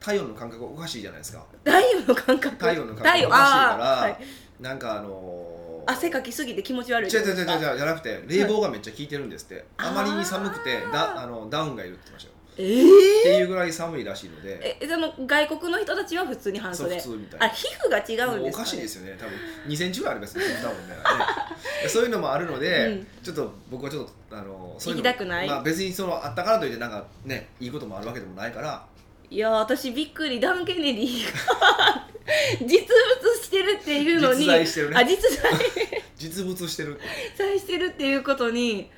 [0.00, 1.42] 体温の感覚がおかしいじゃないですか。
[1.64, 2.56] 太陽の感覚？
[2.56, 4.18] 体温の感覚がおかしいから、はい。
[4.60, 5.47] なんかあのー
[5.90, 7.10] 汗かきすぎて気持ち悪い。
[7.10, 12.34] 違う違う違う違うじゃなくて冷房がめっちゃ効いてるんですって、あまりに寒くてだあのダウンがいるって言ってましたよ。
[12.60, 14.78] えってー、いうぐらい寒いらしいので。
[14.80, 16.96] えその外国の人たちは普通に半袖。
[16.96, 17.40] 普通みたい。
[17.40, 19.16] なあ皮膚が違うんですか、ね、おかしいですよね。
[19.18, 19.34] 多分
[19.72, 20.88] 2センチぐらいありますよ多分。
[20.88, 21.88] ねね。
[21.88, 23.06] そういうのもあるので、うん。
[23.22, 25.48] ちょっと僕はちょっとあのそういうの行きたくない。
[25.48, 28.84] まあ、別にそのあったからといってなんかねいいこともあるわけでもないから
[29.30, 32.06] いや私びっくりダン・ケネディが
[32.60, 34.96] 実物してるっていうのに実在してるね。
[34.96, 35.52] あ実在。
[36.16, 36.98] 実物してる
[37.36, 38.90] 在してるっていうことに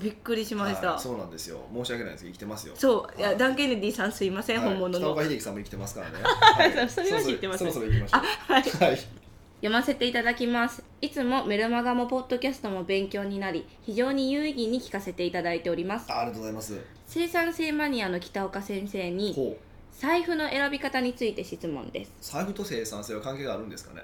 [0.00, 1.60] びっくりしました、はいそうなんですよ。
[1.74, 2.74] 申し訳ないです生きてますよ。
[2.76, 3.38] そういやはい。
[3.38, 5.14] ダン・ケネディさんすいません、はい本物の。
[5.14, 8.62] 北岡秀樹さんも生きてますからね、そ うそれは知ってますそろそろ行きましょあはい。
[8.62, 8.96] うはい。
[8.96, 16.12] 読ませていただきますいつもメルマガもポッドキャストも勉強になり非常に有意義に聞かせていただいております。
[16.12, 16.78] あありがとうございます。
[17.06, 19.96] 生産性マニアの北岡先生にほう。
[19.98, 22.12] 財布の選び方について質問です。
[22.32, 24.02] 財布と生産性は関係があるんですかね？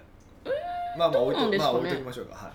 [0.97, 1.73] まあまあ置いと、どうなんですかね。
[1.73, 2.35] まあ置いときましょうか。
[2.35, 2.53] は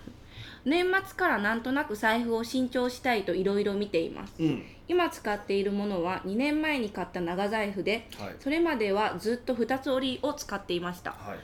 [0.65, 4.41] 年末からなんとなく財布を新調したいといろいろ見ています。
[4.41, 4.63] いうん。
[4.87, 8.35] 今使っているものは2年前に買った長財布ではい。
[8.39, 11.11] それまではずっと二つ折りを使っていました。
[11.11, 11.37] はい。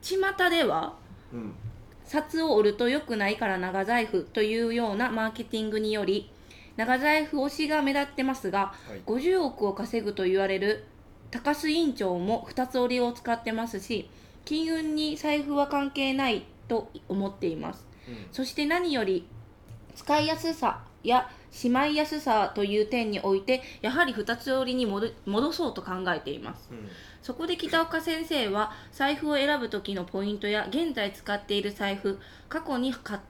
[0.00, 0.16] 巷
[0.48, 0.94] では
[1.32, 1.54] うん
[2.10, 6.28] 札を折ると良くないから長財布というようなマーケティングにより
[6.76, 9.00] 長財布推しが目立ってますがはい。
[9.06, 10.86] 50億を稼ぐと言われる
[11.30, 14.10] 高須委員長も二つ折りを使ってますし
[14.44, 17.86] 金運に財布は関係ないと思っています。
[18.08, 18.26] うん。
[18.32, 19.24] そして何より
[19.94, 26.70] 使いやすさやしまいやすさという点においてやはり2つ折りに戻戻そうと考えています。
[26.72, 26.88] うん
[27.22, 33.20] そこで北岡先生は財布を選ぶ時のポイントや現在使っている財布過去に買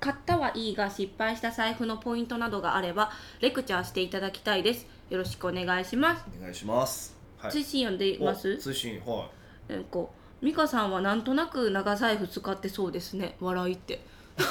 [0.00, 4.86] 買ったはいいが失敗した財布のポイントなどがあればレクチャーしていただきたいです。
[5.10, 7.14] よろしくお願いします、お願いします。
[7.38, 7.52] はい。
[7.52, 8.54] 通信読んでいます？
[8.54, 9.28] お通信は
[9.68, 13.36] えーこう美香さんはなんとなく長財布使ってそうですね。
[13.40, 14.00] 笑いって。
[14.38, 14.44] す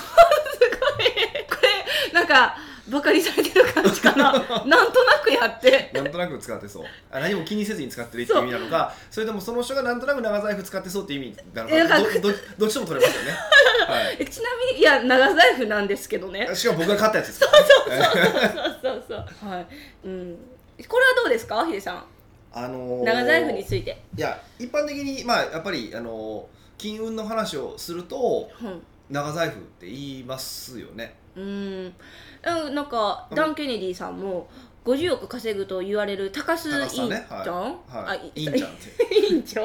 [0.60, 1.10] ごい。
[1.49, 2.56] これなんか
[2.89, 4.32] バカにされてる感じかな。
[4.65, 5.91] なんとなくやって。
[5.94, 6.86] いなんとなく使ってそう。
[7.12, 8.39] あ何も気にせずに使ってるっていう。
[8.39, 8.94] 意味なのか。
[9.10, 11.96] それともその人がなんとなく長財布使ってそうっていう意味なのか。
[11.96, 13.32] かどどどっちとも取れますよね、
[13.88, 14.17] はい。
[14.20, 16.50] えちなみにいや長財布なんですけどね。
[16.54, 17.39] しかも僕が買ったやつです。
[17.39, 17.67] からね
[18.82, 19.50] そうそうそう。
[19.50, 19.67] はい、
[20.06, 20.38] うん、
[20.88, 22.04] これはどうですかヒデさん？
[22.54, 28.82] あのー長財布について、いや一般的にまあやっぱりあのー金運の話をするとうん。
[29.12, 31.44] 長財布って言いますよねうん。
[31.44, 32.76] うん。
[32.76, 33.36] なんかうん。
[33.36, 34.50] ダン・ケネディさんも
[34.86, 37.26] 50億稼ぐと言われる高須高須さん院ね。
[37.30, 37.46] はい。
[37.46, 37.76] 長、はい。
[37.88, 39.15] あいいんちゃんって。
[39.32, 39.63] 院長？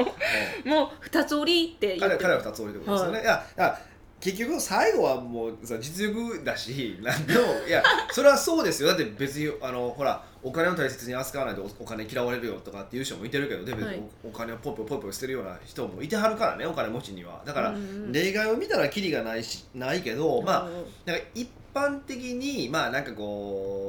[0.68, 3.78] もう二つ折りって言って彼彼は二つ折りってことですよね、い、やいや
[4.18, 8.88] 結局最後はもうさ実力だしなんでもいやそれはそうですよ。
[8.88, 13.98] だって別にあのほらお金を大切に扱わないとおお金嫌われるよとかっていう人もいてるけどで別はい。
[13.98, 17.42] におお金をポイポイポイポイ捨てるような人もいてはるからねお金持ちには。
[17.44, 17.74] だから、
[18.10, 20.72] 例外を見たらキリがないしないけど、まあうん。
[21.04, 23.85] なんか一般的にまあなんかこう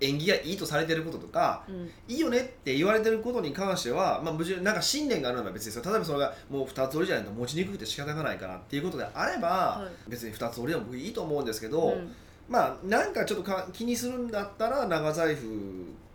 [0.00, 1.90] 縁起がいいとされてることとかうん。
[2.08, 12.12] いいよねって言われてることに関しては、まあ、無事なんか信念があるのは別にですよ例えばそれがもう2つ折りじゃないと持ちにくくて仕方がないからっていうことであれば、は別に2つ折りでも僕いいと思うんですけど、うん。
[12.48, 15.46] まあなんかちょっとか気にするんだったら長財布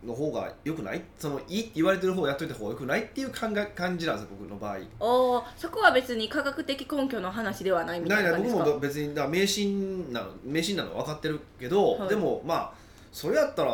[0.04, 1.02] の方が良くない？
[1.18, 4.78] そのいいって言われてる方をやっといた方が良くないっていう感が感じなんですよ僕の場合。
[5.00, 8.76] おーそこは別に科学的根拠の話ではないみたないいない僕な感じですか？
[8.76, 12.10] も別にだ迷信なの迷信なのは分かってるけど、はい。
[12.10, 12.83] でもまあ
[13.14, 13.72] それやったら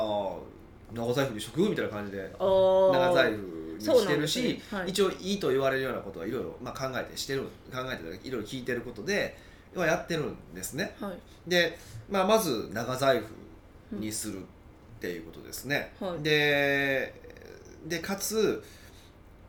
[0.93, 4.77] 長財布にしとくみたいな感じで長財布にしてるし、ね。
[4.77, 4.89] はい。
[4.89, 9.37] 一応いいと言われるようなことはいろいろまあ考えてしてる考えていろいろ聞いてることで
[9.73, 10.93] はやってるんですね。
[10.99, 11.49] はい。
[11.49, 13.21] で、まあ、まず長財
[13.89, 14.41] 布にするっ
[14.99, 15.93] ていうことですね。
[16.01, 16.21] はい。
[16.21, 17.13] で
[17.87, 18.61] でかつ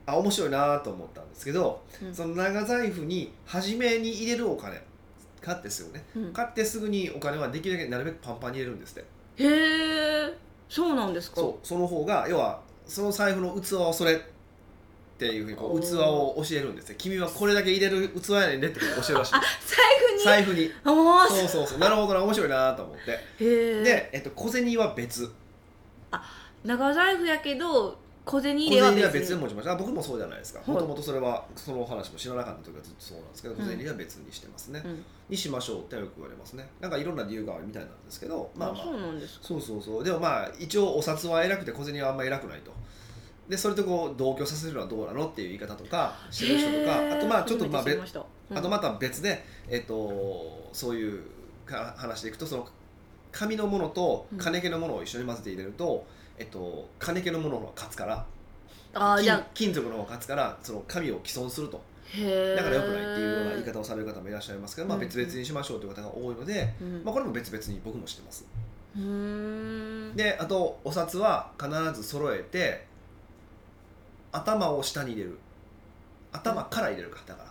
[0.07, 2.15] あ面白いなと思ったんですけど、うん。
[2.15, 4.81] その長財布に初めに入れるお金
[5.41, 9.09] 買ってすぐねうん買ってすぐにお金はできるだけなるべくパンパンに入れるんですって
[9.45, 10.35] へえ
[10.69, 11.37] そうなんですか。
[11.37, 14.19] そうその方が要はその財布の器はそれっ
[15.19, 20.25] ていうふうにこう器を教えるんですよ君はこれだけ入れる器やねんねって教えるらしいあ財布に？
[20.25, 20.71] 財布に。
[20.85, 21.79] ああそうそうそう。
[21.79, 23.19] なるほどな面白いなと思って。
[23.39, 25.31] で、えっと、小銭は別。
[26.65, 29.43] 長財布やけど小銭入小れは別にに。
[29.43, 29.73] 持ちました。
[29.73, 30.61] あ僕もそうじゃないですか。
[30.61, 33.61] はいもともとそれはその話も知らなかった時はずっとそうなんですけどうん。
[33.61, 35.05] 小銭は別にしてますね、うん。
[35.29, 36.69] にしましょうってよく言われますね。
[36.81, 38.85] なんかいろんな理由があるみたいなんですけどまあまあ。
[38.85, 39.47] そうなんですか。
[39.47, 40.05] そうそうそう。
[40.05, 42.73] でもまあ一応お札は偉くて小銭はあんま偉くないと。
[43.49, 48.59] でそれとこう同居させるのはどうなのっていう言い方とかしてる人とかあとまあちょっとまあうん。
[48.59, 51.23] あとまた別で、えっと、そういう
[51.67, 52.69] か話でいくとその
[53.33, 56.05] 紙のものと金気のものを一緒に混ぜて入れると、
[56.41, 58.27] えっと、金気のものの方が勝つから
[58.95, 61.81] 金あーじゃあ金属の方が勝つからその紙を既存すると。
[62.13, 65.03] へえだから良くないっていうような言い方をされる方もいらっしゃいますけど、まあ、うん。
[65.03, 67.03] 別々にしましょうという方が多いので、うん。
[67.05, 68.47] まあ、これも別々に僕もしてます。
[68.97, 69.03] うー
[70.13, 70.17] ん。
[70.17, 72.87] であとお札は必ず揃えて
[74.33, 75.39] 頭を下に入れる。
[76.33, 77.45] 頭から入れるかだか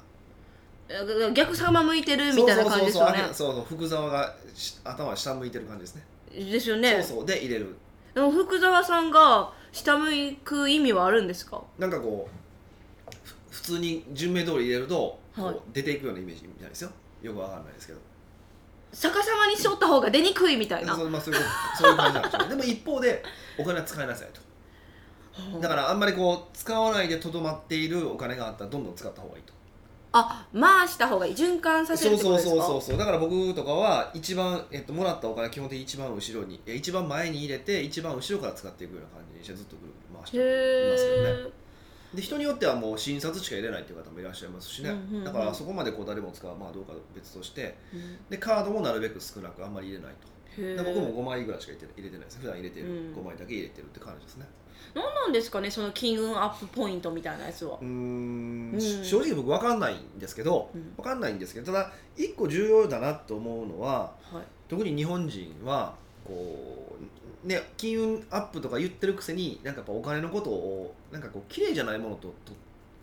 [0.89, 1.31] ら。
[1.31, 3.19] 逆さま向いてるみたいな感じですよね。
[3.19, 3.55] そうそうそうそう。
[3.55, 6.03] そう福沢がし頭は下向いてる感じですね。
[6.33, 7.03] ですよね。
[7.03, 7.25] そうそう。
[7.25, 7.75] で入れる
[8.19, 10.05] でも福沢さんが下向
[10.43, 11.63] く意味はあるんですか？
[11.77, 13.11] なんかこう
[13.49, 15.55] ふ普通に順目通り入れると、こうはい。
[15.71, 16.91] 出ていくようなイメージみたいですよ。
[17.21, 17.99] よくわかんないですけど。
[18.91, 20.93] 逆さまにしとった方が出にくいみたいな。
[20.93, 22.49] そう,、まあ、そういうことそういう感じなんでしょうね。
[22.49, 23.23] でも一方で
[23.57, 25.61] お金は使いなさいと。
[25.61, 29.53] だからあんまりこう使わないでとどまっているお金があったらどんどん使った方がいいと
[30.11, 32.51] あ回した方がいい循環させそうるってことですか？
[32.51, 41.51] そうそうそうそうだから僕とかは一番、えっと、もらったお金は基本的に一番後ろにえ一番前に入れて一番後ろから使っていくような感じにしてずっとぐるぐる回してへますけどね。
[41.55, 41.59] え
[42.17, 45.23] で人によってはもう診察しか入れないっていう方もいらっしゃいますしね、うんうんうん。
[45.25, 47.75] だからそこまでこう誰も使うまあどうかは別として
[48.31, 50.27] でカードもなるべく少なくあんまり入れないと。
[50.83, 52.39] 僕も5枚ぐらいしか入れて入れてないです。
[52.39, 53.13] 普段入れてるうん。
[53.13, 54.47] 5枚だけ入れてるって感じですね
[54.93, 57.77] 何なんですかねその金運アップポイントみたいなやつは。
[57.81, 58.81] うーんうん。
[59.03, 60.93] 正直僕分かんないんですけどうん。
[60.97, 64.43] 分かんないんですけどただ一個重要だなと思うのははい。
[64.67, 66.95] 特に日本人はこ
[67.45, 72.53] うね金運アップとか言ってるくせになんかやっぱお金のことをなんかこう綺麗じゃないものとと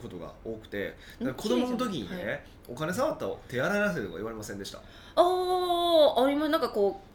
[0.02, 0.94] ことが多くて
[1.36, 2.42] 子供の時にね、はい。
[2.68, 4.78] お金触ったら手洗いなさいとか言われませんでした？
[4.78, 4.82] あ
[5.16, 6.48] ああります。
[6.50, 7.06] なんかこう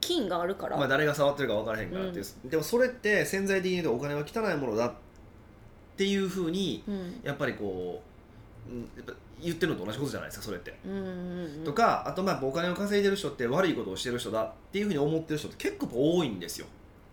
[0.00, 4.92] 品があるから、まあ、誰が触ってるか分からへんからっていう、でもそれって潜在的に言うとお金は汚いものだっ
[5.96, 7.20] ていうふうにうん。
[7.22, 8.02] やっぱりこ
[8.68, 10.74] う、うん、やっぱ言ってるのと同じことじゃないですかそれって。
[10.84, 11.64] うんうんうん。
[11.64, 16.66] とかあとまあお金を稼いでる人って悪いことをしてる人だっていうふうに思ってる人って結構多いんですよ。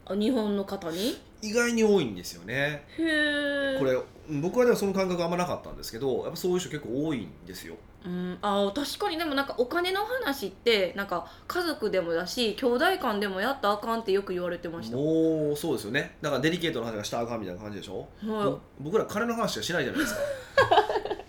[0.05, 1.17] あ日本の方に？
[1.41, 2.85] 意外に多いんですよね。
[2.97, 9.17] へえこれうん僕はでもその感覚あんまなかったんですけどやっぱそういう人結構多いんですようん、あ確かに。
[9.17, 14.95] でもなんかお金の話ってなんか家族でもだし兄弟間でもやったらあかんってよく言われてました。
[14.95, 16.15] もうそうですよね。
[16.21, 20.21] だからデリケートな話がしたらあかんみたいな感じでしょ、はぼ僕ら金の話しかしないじゃないですか。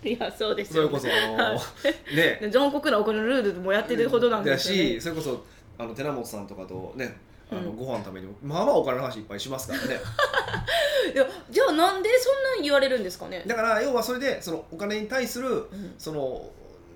[0.03, 2.47] い いやそうですよ、ね、それこそあのね。
[2.51, 5.43] 残酷なお金のルールもやってるほどなんですよ、ね、だしそれこそ
[5.77, 7.17] あの寺本さんとかとね
[7.51, 9.99] あのうんご飯食べにもまあまあお金の話いっぱいしますからね。
[11.13, 13.43] いやじゃあなんでそんなん言われるんですかね？
[13.47, 15.95] だから要はそれでそのお金に対するうん。
[15.97, 16.49] その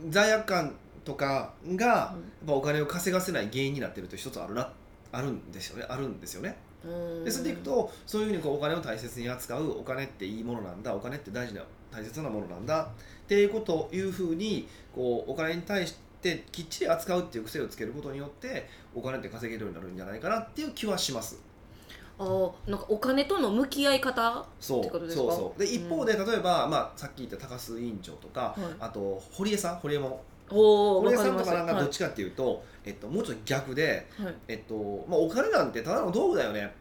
[0.10, 4.72] 罪悪感とかがやっぱお金を稼がせない原因になってると一つあるな
[5.12, 5.86] あるんですよね。
[5.90, 6.58] あるんですよね。
[6.86, 7.24] うん。
[7.24, 12.88] でそれでいくとそういうふうにこうお金を大切に扱うお金っていいものなんだお金って大事な大切なものなんだっ
[13.28, 15.98] ていうことをいうふうにこうお金に対して
[16.52, 21.42] きっちり扱うっていう癖をつけることによってお金って稼げるようになるんじゃないかなっていう気はします。
[22.20, 25.60] あーなんかお金との向き合い方そうそうそう。
[25.60, 28.76] で一方で例えば、まあ、さっき言った高須委員長とか、はい。
[28.80, 31.82] あと堀江さん堀江も堀江さんとかなんかはい。
[31.82, 34.36] どっちかっていうと、えっと、もうちょっと逆で、はい。
[34.48, 36.74] えっとまあ、お金なんてただの道具だよね。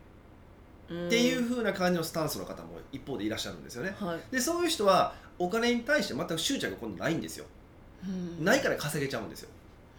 [0.91, 3.95] うんっていう風な感じのスタンスの方も一方でいらっしゃるんですよね。
[3.99, 4.21] はい。
[4.31, 7.47] でそういう人はお金に対して全く執着が今度ないんですよ。
[7.47, 7.62] うん
[8.41, 9.49] ないから稼げちゃうんですよ。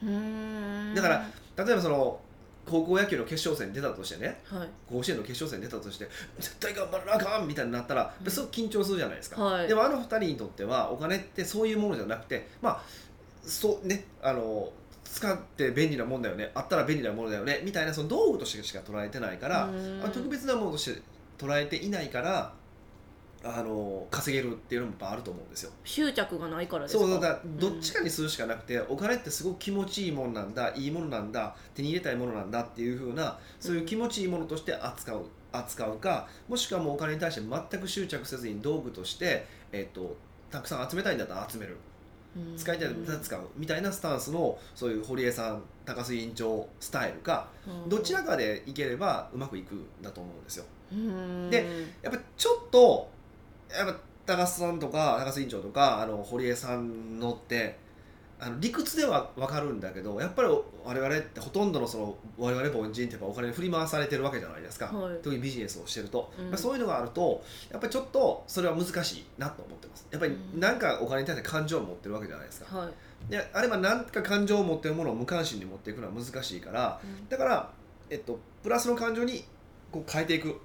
[0.04, 0.94] うん。
[0.96, 1.26] だから
[1.64, 2.20] 例えばその
[2.66, 4.42] 高校野球の決勝戦に出たとしてね。
[4.46, 4.70] はい。
[4.90, 6.08] 甲子園の決勝戦に出たとして
[6.40, 8.32] 絶対頑張らなあかんみたいになったらうん。
[8.32, 9.68] すごく緊張するじゃないですか、はい。
[9.68, 12.84] でもあの二人にとってはお金ってそういうものじゃなくてまあ
[13.44, 14.72] そうねあの
[15.04, 16.52] 使って便利なもんだよね。
[16.56, 17.62] あったら便利なものだよね。
[17.64, 19.70] みたいなその道具としてしか捉えてないから、
[20.12, 21.02] 特別なものとして
[21.38, 22.54] 捉えていないから
[23.46, 25.72] あの稼げるっていうのもやっぱあると思うんですよ。
[25.84, 27.04] 執着がないからですか？
[27.06, 40.16] そうだどっちかにするしかなくて、お金ってすごく気持ちいいものなんだいいものなんだ手に入れたいものなんだっていう風なそういう気持ちいいものとして扱う扱うかもしくはもうお金に対して全く執着せずに道具として、えっと
[40.50, 41.78] たくさん集めたいんだったら集める。
[42.38, 42.58] うん。
[42.58, 43.42] 使いたいんだったら使う。
[43.58, 47.90] みたいなスタンスのそういう堀江さん高須委員長スタイルかうん。
[47.90, 50.66] どちらかでいければうまくいくんだと思うんですよ。
[50.92, 51.50] うん。
[51.50, 51.68] で
[52.02, 53.12] やっぱちょっと
[53.76, 53.94] やっ
[54.26, 57.78] ぱ高須さんとか高須委員長とかあの堀江さんのって
[58.40, 60.50] あの理屈では分かるんだけどやっぱり
[60.84, 65.16] 我々ってほとんどのその我々凡人ってやっぱお金に振り回されてるわけじゃないですか、はい。
[65.24, 66.58] 特にビジネスをしてると、うん。
[66.58, 70.08] そういうのがあるとやっぱりちょっとそれは難しいなと思ってます。
[70.12, 70.60] やっぱりうん。
[70.60, 73.32] なんかお金に対して感情を持ってるわけじゃないですか、はい。
[73.32, 77.70] であれば何か感情を持ってるものを無関心に持っていくのは難しいからだから、
[78.10, 79.46] えっと、プラスの感情に
[79.92, 80.60] こう変えていく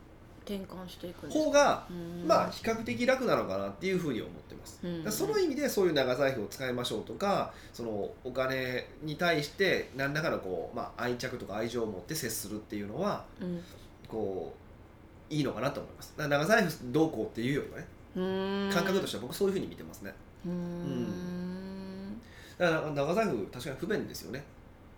[0.49, 4.81] 転換していく方がうんまあ比較的楽なのかなっていうふうに思ってます。
[4.83, 13.63] うんだその意味でそういう長財布を使いましょうとかそのお金に対して何らかのこう、まあ、愛着とか愛情を持って接するっていうのはうん
[14.09, 14.55] こ
[15.31, 16.15] ういいのかなと思います。
[16.17, 20.15] 長財布どうこうっていうよりはねうん感覚としては僕そういうふうに見てますね。
[20.47, 22.21] うん
[22.59, 24.43] だから長財布確かに不便ですよね。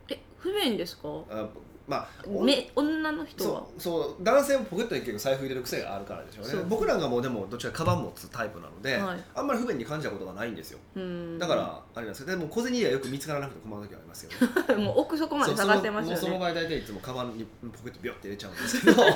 [0.08, 1.08] え不便ですか？
[1.30, 1.48] あ
[1.90, 3.64] まあおめ女の人は？
[3.76, 6.64] そうそう男性もポケットに結構財布入れる癖があるからでしょうね。
[6.68, 9.24] 僕らがもうでもどっちかカバン持つタイプなので、はい。
[9.34, 10.78] あんまり不便に感じたことがないんですよ。
[10.94, 11.38] うん。
[11.40, 19.02] だからあれなんですけどでも小銭はよく見つからなくて困る時はありますけど、 もう奥底まで下がってますよそうその場合大体いつもカバンにポケットビョって入れちゃうんですけど。
[19.02, 19.14] そう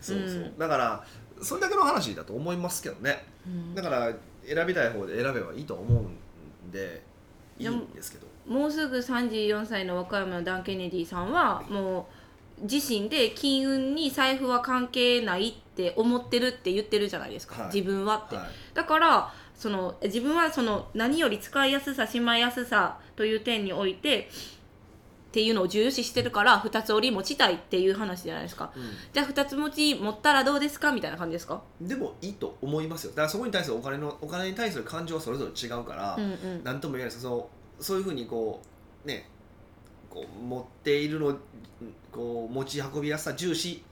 [0.00, 0.58] そう、うん。
[0.58, 1.06] だから
[1.40, 3.24] それだけの話だと思いますけどね。
[3.46, 3.74] うん。
[3.74, 4.12] だから
[4.46, 6.02] 選びたい方で選べばいいと思う
[6.68, 7.02] んで
[7.58, 12.08] いいんですけどもうすぐ34歳の和歌山のダン・ケネディさんはも
[12.60, 17.74] う自身で金運に財布は関係ないって思ってるって言ってるじゃないですか、はい。
[17.74, 18.46] 自分はって、はい。
[18.74, 24.28] だからその自分はその何より使いやすさしまいやすさという点において
[25.28, 28.72] っていうのを重視してるから二つ折り持ちたいっていう話じゃないですか。
[28.74, 28.78] う
[29.12, 30.92] じゃあ二つ持ち持ったらどうですか？
[30.92, 31.60] みたいな感じですか？
[31.82, 33.10] ん、でもいいと思いますよ。
[33.10, 36.26] だからそこに対するお金のお金に対する感情はそれぞれ違うから、うんう
[36.60, 36.64] ん。
[36.64, 37.20] なんとも言えないです。
[37.20, 38.62] そのそういうふうにこ
[39.04, 39.28] うね
[40.10, 41.36] こう持っているの
[42.10, 43.82] こう持ち運びやすさ重視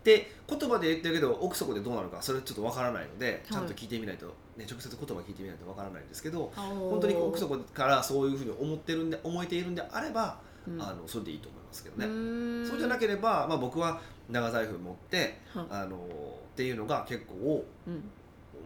[0.00, 4.26] って言葉で言ってるけど奥底でどうなるかそれちょっとわからないのでちゃんと聞いてみないと、
[4.56, 10.82] ね、直接言葉聞いてみないとわからないんですけど本本当に奥底からそういうふうに思ってるんで思えているんであれば、うん。
[10.82, 15.66] あのそれでいいと思いますけどうね、そうじゃなければ、まあ、僕は長財布持ってはい。
[15.70, 18.04] あのっていうのが結構うん。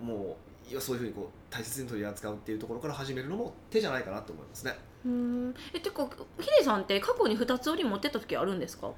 [0.02, 0.45] もう
[0.80, 4.76] そういうふうにこう大切に取り扱うっていうところから始めるのも手じゃないかなと思いますね。
[5.04, 5.54] ううん。
[5.72, 6.08] えてか
[6.40, 8.90] ヒデさんって過去に二つ折り持ってった時あるんですか？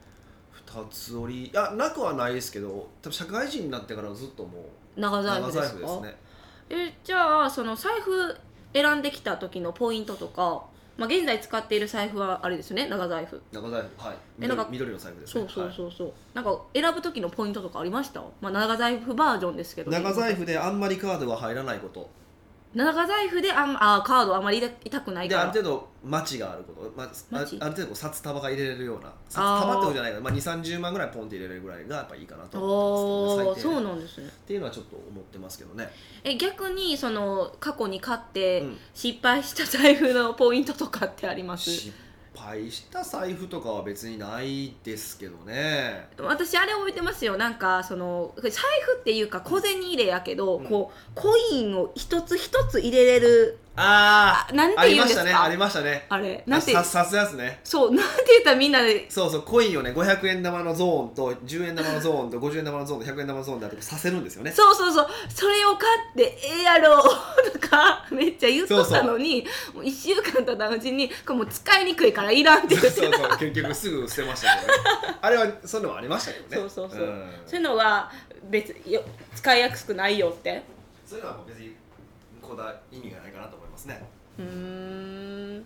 [0.52, 1.46] 二つ折り？
[1.48, 4.58] いやなくはないですけど多分社会人になってからずっとも
[4.96, 5.78] う長財布長ですか？
[5.78, 6.16] 財布ですね。
[6.70, 8.36] えじゃあその財布
[8.74, 10.64] 選んできた時のポイントとか、
[10.98, 12.88] まあ、現在使っている財布はあれですよね？
[12.88, 13.40] 長財布。
[13.52, 14.16] 長財布はい。
[14.42, 15.46] えなんか緑緑の財布ですね。
[15.48, 19.90] そうそうそうそう、なんか選ぶ時のポイントとかありました、まあ、長財布バージョンですけど。
[19.90, 22.10] はい長財布であんまりカードが入らないこと
[22.74, 25.50] 長財布であんあカードあまり痛くないでから。
[25.50, 29.12] ある程度待ちがあること、まあ、あある程度札束が入れれるような。
[29.28, 33.62] 札束ってことじゃないけど、まあ、2 3 0万ぐらいポンって入れれるぐらいがやっぱいいかなとあ思ってあます。
[33.62, 34.26] けどね最低そうなんですね。
[34.26, 35.90] っていうのはちょっと思ってますけどね。
[36.24, 38.78] え逆にその過去に買ってうん。
[38.94, 41.92] 失敗した財布のポイントとかってあります、失
[42.38, 46.08] 敗した財布とかは別にないですけどね。
[46.18, 47.36] 私あれ覚えてますよ。
[47.36, 50.64] なんかその財布っていうか小銭入れやけど、うん。
[50.66, 55.24] こうコインを一つ一つ入れれるああなんあて言うんですか？
[55.24, 55.32] りましたね。
[55.34, 56.06] ありましたね。
[56.08, 56.72] あれなんて？
[56.72, 57.60] ささすやつね。
[57.62, 59.08] そうなんて言ったらみんなで？
[59.08, 64.50] そうそうコインをね500円玉のゾーンと10円玉のゾーンと50円玉のゾーンと100円玉のゾーンであってさせるんですよね。
[64.50, 65.06] そうそうそう。
[65.32, 67.02] それを買ってええやろ
[67.52, 72.90] とかめっちゃ言っとったのにもう1週間経ったうちにこれもう使いにくいからいらんって言って。
[72.90, 73.38] そうそう。
[73.38, 74.74] 結局すぐ捨てましたけどね。
[75.22, 76.68] あれはそういうのもありましたけどね。
[76.68, 77.30] そうそうそう、ん。
[77.46, 78.10] そういうのは
[78.44, 79.02] 別よ
[79.36, 80.62] 使いやすくないよって。
[81.06, 81.76] そういうのは別に
[82.42, 84.02] こだ意味がないかなとますね。
[84.38, 84.44] うー
[85.60, 85.64] ん。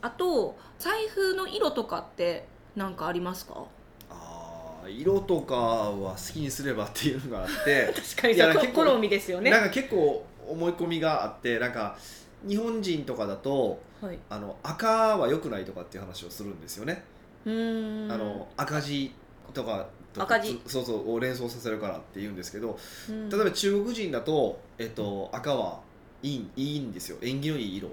[0.00, 3.64] あと財布の色とかって何かありますか？
[4.10, 7.92] あー色とかは好きにすればっていうのがあって。
[7.92, 9.50] 確かにそういや結構好みですよね。
[9.50, 11.98] なんか結構思い込みがあってなんか
[12.46, 17.02] 日本人とかだとはい、あの赤は良くないとかっていう話をするんですよね、
[17.44, 18.12] うーん。
[18.12, 19.12] あの赤字
[19.52, 20.60] とかと赤字。
[20.66, 23.28] そうそうを連想させるからって言うんですけどうん。
[23.28, 25.80] 例えば中国人だと、えっと、赤は
[26.22, 27.18] いいいいんですよ。
[27.20, 27.90] 縁起のいい色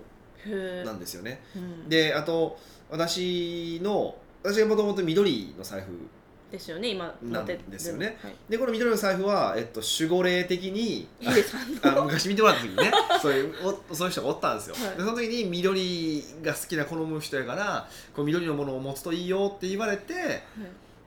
[0.86, 1.42] なんですよね。
[1.56, 1.90] うん。
[1.90, 2.58] であと
[2.90, 5.88] 私の私がもともと緑の財布
[6.52, 8.18] ですよね今なんですよね。
[8.22, 11.08] はい、でこの緑の財布は、えっと、守護霊的に
[11.82, 13.54] あ昔見てもらった時にね そういう
[13.90, 14.98] おそういう人がおったんですよ、はい。
[14.98, 20.44] でその時に緑が好きな好む人やからこう緑のものを持つといいよって言われて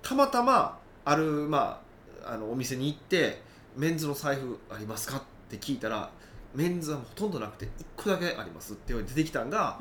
[0.03, 1.81] たまたまある、ま
[2.25, 3.41] あ、あのお店に行って
[3.77, 6.11] 「メンズの財布ありますか?」って聞いたら
[6.59, 9.79] メンズはほとんどなくて1個だけありますって出てきたんが、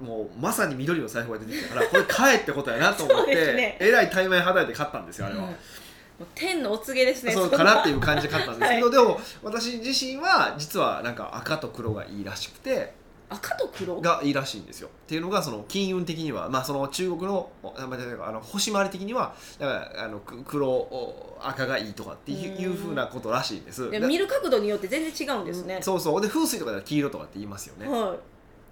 [0.00, 3.76] もうまさに緑の財布が出てきたからこれ買えってことやなと思って、 ね。
[3.80, 5.42] えらい対面はたいて買ったんですよあれは。
[5.42, 5.48] うん。
[5.48, 5.54] も
[6.20, 12.94] う天のお告げですね そうかなっていう感じで買ったんですけど、はでも私自身は実はなんか赤と黒がいいらしくて
[13.30, 14.00] 赤と黒？
[14.00, 14.88] がいいらしいんですよ。
[14.88, 22.62] っていうのがその金運的にはまあその中国のあの星回り的にはだからあのく黒お赤がいいとかっていううん。
[22.62, 23.88] いうふうなことらしいんです。
[23.88, 26.20] 見る角度によって全然違うんですね、そうそう。
[26.20, 28.16] で風水とかでは黄色とかって言いますよね、は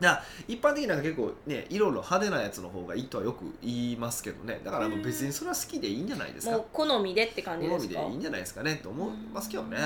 [0.01, 4.61] だから一般的になんか結構ね色の派手なやつの方がいいとはよく言いますけどね。
[4.65, 6.53] だからもう別にそれは好きでいいんじゃないですか。
[6.55, 8.01] いもう好みでって感じ好みですか？
[8.01, 8.81] でいいんじゃないですかね。
[8.83, 9.79] と思いますけどね。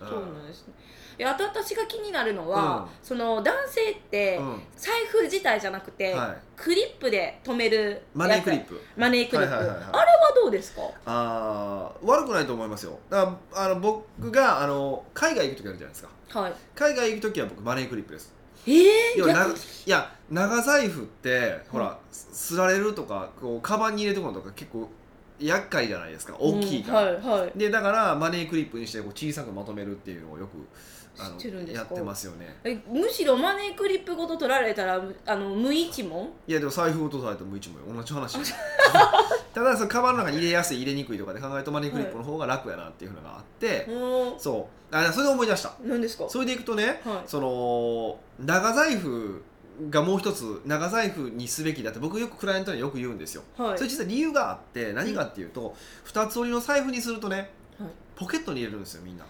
[0.00, 0.08] うん。
[0.08, 0.74] そうなんですね
[1.24, 2.88] あと私が気になるのは、うん。
[3.02, 4.62] その男性って、うん。
[4.76, 6.36] 財布自体じゃなくて、はい。
[6.56, 8.80] クリップで留めるマネークリップ。
[8.96, 9.84] マネークリップ、はいはいはいはい。
[9.84, 10.82] あれはどうですか？
[11.06, 12.98] あー悪くないと思いますよ。
[13.08, 16.40] だからあの僕があの海外行く時あるじゃないですか。
[16.40, 16.52] はい。
[16.74, 18.32] 海外行く時は僕マネークリップです。
[18.66, 18.82] えー、
[19.16, 19.56] 要はな逆
[19.86, 24.88] いや長財布ってほらすられるとかこうカバンに入れとくのとか結構
[25.38, 26.36] 厄介じゃないですか。
[26.38, 27.22] 大きいから、うん。
[27.22, 27.52] はいはい。
[27.56, 30.50] でだからマネークリップにしてこう小さくまとめるっていうのをよく
[31.20, 31.86] 知ってるんですか？
[31.86, 32.56] やってますよね。
[32.64, 36.28] えむしろマネークリップごと取られたらあの無一文？
[36.46, 38.38] いやでも財布落とされても一も同じ話。
[39.52, 44.96] ただそのカバンの中に入れやすい入れにくいとかで考えるとマネークリップの方が楽やなっていうのがあって、もそう。
[44.96, 45.72] あそれで思い出した。
[45.82, 46.28] う何ですか？
[46.28, 47.22] それでいくとね、はい。
[47.26, 49.42] その長財布
[49.90, 53.78] がもう一つ長財布にすべきだって僕よくクライアントによく言うんですよ、はい。
[53.78, 57.90] それ実は理由があって何かっていうと、二つ折りの財布にするとねはい。
[58.14, 59.24] ポケットに入れるんですよみんな。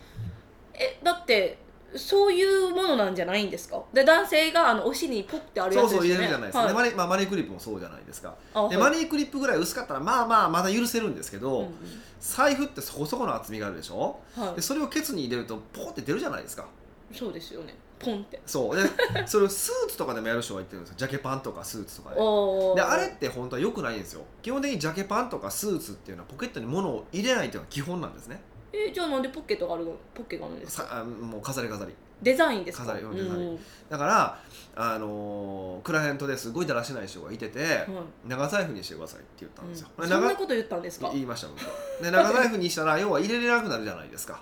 [0.74, 1.58] えだって
[1.96, 3.82] そういうものなんじゃないんですか？
[3.92, 6.14] で男性があのお尻にポッてあるやそうつですよね。
[6.14, 6.52] そう入れるじゃないです。
[6.52, 6.68] か、はい。
[6.68, 8.34] でマネまあ、マネークリップもそうじゃないですか。
[8.54, 8.70] あはい。
[8.70, 11.72] でマネークリップぐらい薄かったらまあまあまだ許せるんですけど、うんうん。
[12.20, 14.18] 財布ってそこそこの厚みがあるでしょ？
[14.36, 14.54] はい。
[14.56, 16.66] でそれをケツに入れるとポーって出るじゃないですか。
[17.14, 17.74] そうですよね。
[17.98, 18.40] ポンって。
[18.46, 18.76] そう。
[18.76, 18.82] で
[19.26, 20.94] それをスーツとかでもやる人がいてるんですよ。
[20.96, 22.16] ジャケパンとかスーツとかで。
[22.16, 24.22] であれって本当は良くないんですよ。
[24.40, 28.40] 基本的にジャケパンとかスーツっていうのはポケットに物を入れないっていうのが基本なんですね
[28.72, 29.92] えじゃあなんでポッケットがあるの？
[30.14, 30.84] ポッケがあるんですか？
[30.84, 31.92] さあもう飾り飾り。
[32.22, 32.84] デザインですか？
[32.84, 33.58] 飾りうんデザインうん
[33.88, 34.38] だから、
[34.76, 37.88] あのークライアントですごいだらしない人がいてて、はい。
[38.26, 40.04] 長財布にしてくださいって言ったんですよ、うん。
[40.04, 41.10] で長そんなこと言ったんですか？
[41.12, 44.40] 言いました僕で長財布にしたら要は入れれなくなるじゃないですか。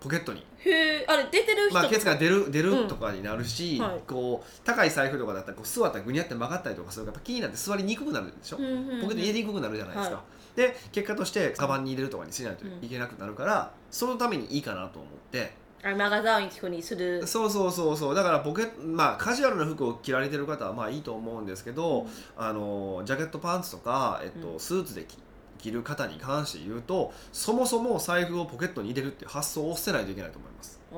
[0.00, 0.44] ポケットに。
[0.58, 0.70] へ
[1.02, 2.82] えあれ出てる人、まあ、ケツが出る出うん。
[2.82, 4.00] るとかになるし、はい。
[4.06, 9.00] こう高い財布とかだったらこう座ったらぐにゃって曲がったりとかするからやっぱ気になって座りにくくなるでしょ、うんうんうん。
[9.02, 10.22] ポケットに入れにくくなるじゃないですか、は
[10.56, 15.60] で結果としてカバンに入れるとかにしないといけなくなるから、そのためにいいかなと思って。
[15.82, 17.26] マガザインににする。
[17.26, 18.14] そうそうそうそう。
[18.14, 24.60] だからポケまあカジュアルな服を着られてる方はまあいいと思うんですけど、あのジャケットパンツとか、えっとうん。
[24.60, 25.16] スーツで着
[25.62, 30.72] 着る方に関して言うとそもそも財布をポケットに入れるっていう発想を捨てないといけないと思います。
[30.92, 30.94] っ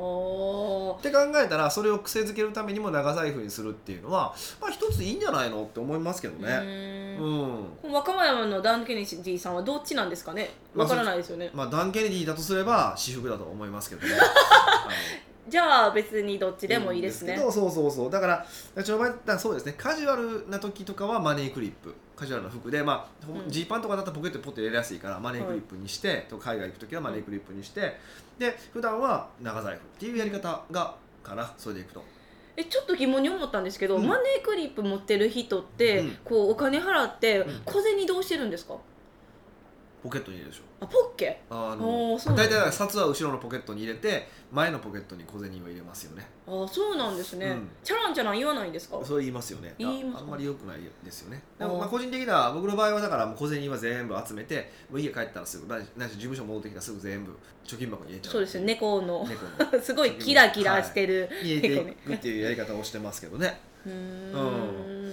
[1.02, 6.48] て考えたらそれを癖づけるためにも長財布にするっていうのはまあ一ついいんじゃないのって思いますけどうね。
[6.48, 7.20] ー
[7.84, 10.50] うん若山のダン・ケネディさんはどっちなんですかね？
[10.74, 14.14] まあわからないですよね、まあダン・ケネディだとすれば私服だと思いますけどね。
[15.48, 17.34] じゃあ別にどっちでもいいですね。
[17.34, 18.10] けどそうそうそう。
[18.10, 19.74] だからだからそうですね。
[19.76, 21.94] カジュアルな時とかはマネークリップ。
[22.16, 23.50] カジュアルな服でまあうん。
[23.50, 27.96] ジー、パンとかだったらポケットにポッと入れやすいからマネークリップにして、と海外行く時はマネークリップにして、
[28.38, 32.02] で普段は長財布っていうやり方がかなそれでいくと。
[32.56, 34.06] えちょっと疑問に思ったんですけど、うん。
[34.06, 36.18] マネークリップ持ってる人って、うん。
[36.24, 37.60] こうお金払ってうん。
[37.64, 38.76] 小銭どうしてるんですか？
[40.04, 40.62] ポケットに入れるでしょ。
[40.82, 41.40] あポッケ？
[41.48, 42.44] あおーそうなんだ。
[42.44, 46.26] 大体だから札は後ろのポケットに入れて前のポケットに小銭を入れますよね。
[46.46, 47.68] あそうなんですね、うん。
[47.82, 49.00] チャランチャラン言わないんですか？
[49.02, 49.74] そう言いますよね。
[49.78, 51.42] 言いますああんまり良くないですよね。
[51.58, 57.32] でもまあ個人的な僕の場合はだからもう小銭は全部集めてもう家帰ったらすぐないないし事務所戻ってきたらすぐ全部
[57.66, 58.32] 貯金箱に入れちゃう。
[58.32, 58.66] そうですね。
[58.66, 59.80] 猫の猫の。
[59.82, 63.58] すごいキラキラしてる、入れていくっていうやり方をしてますけどね。
[63.86, 65.03] うーん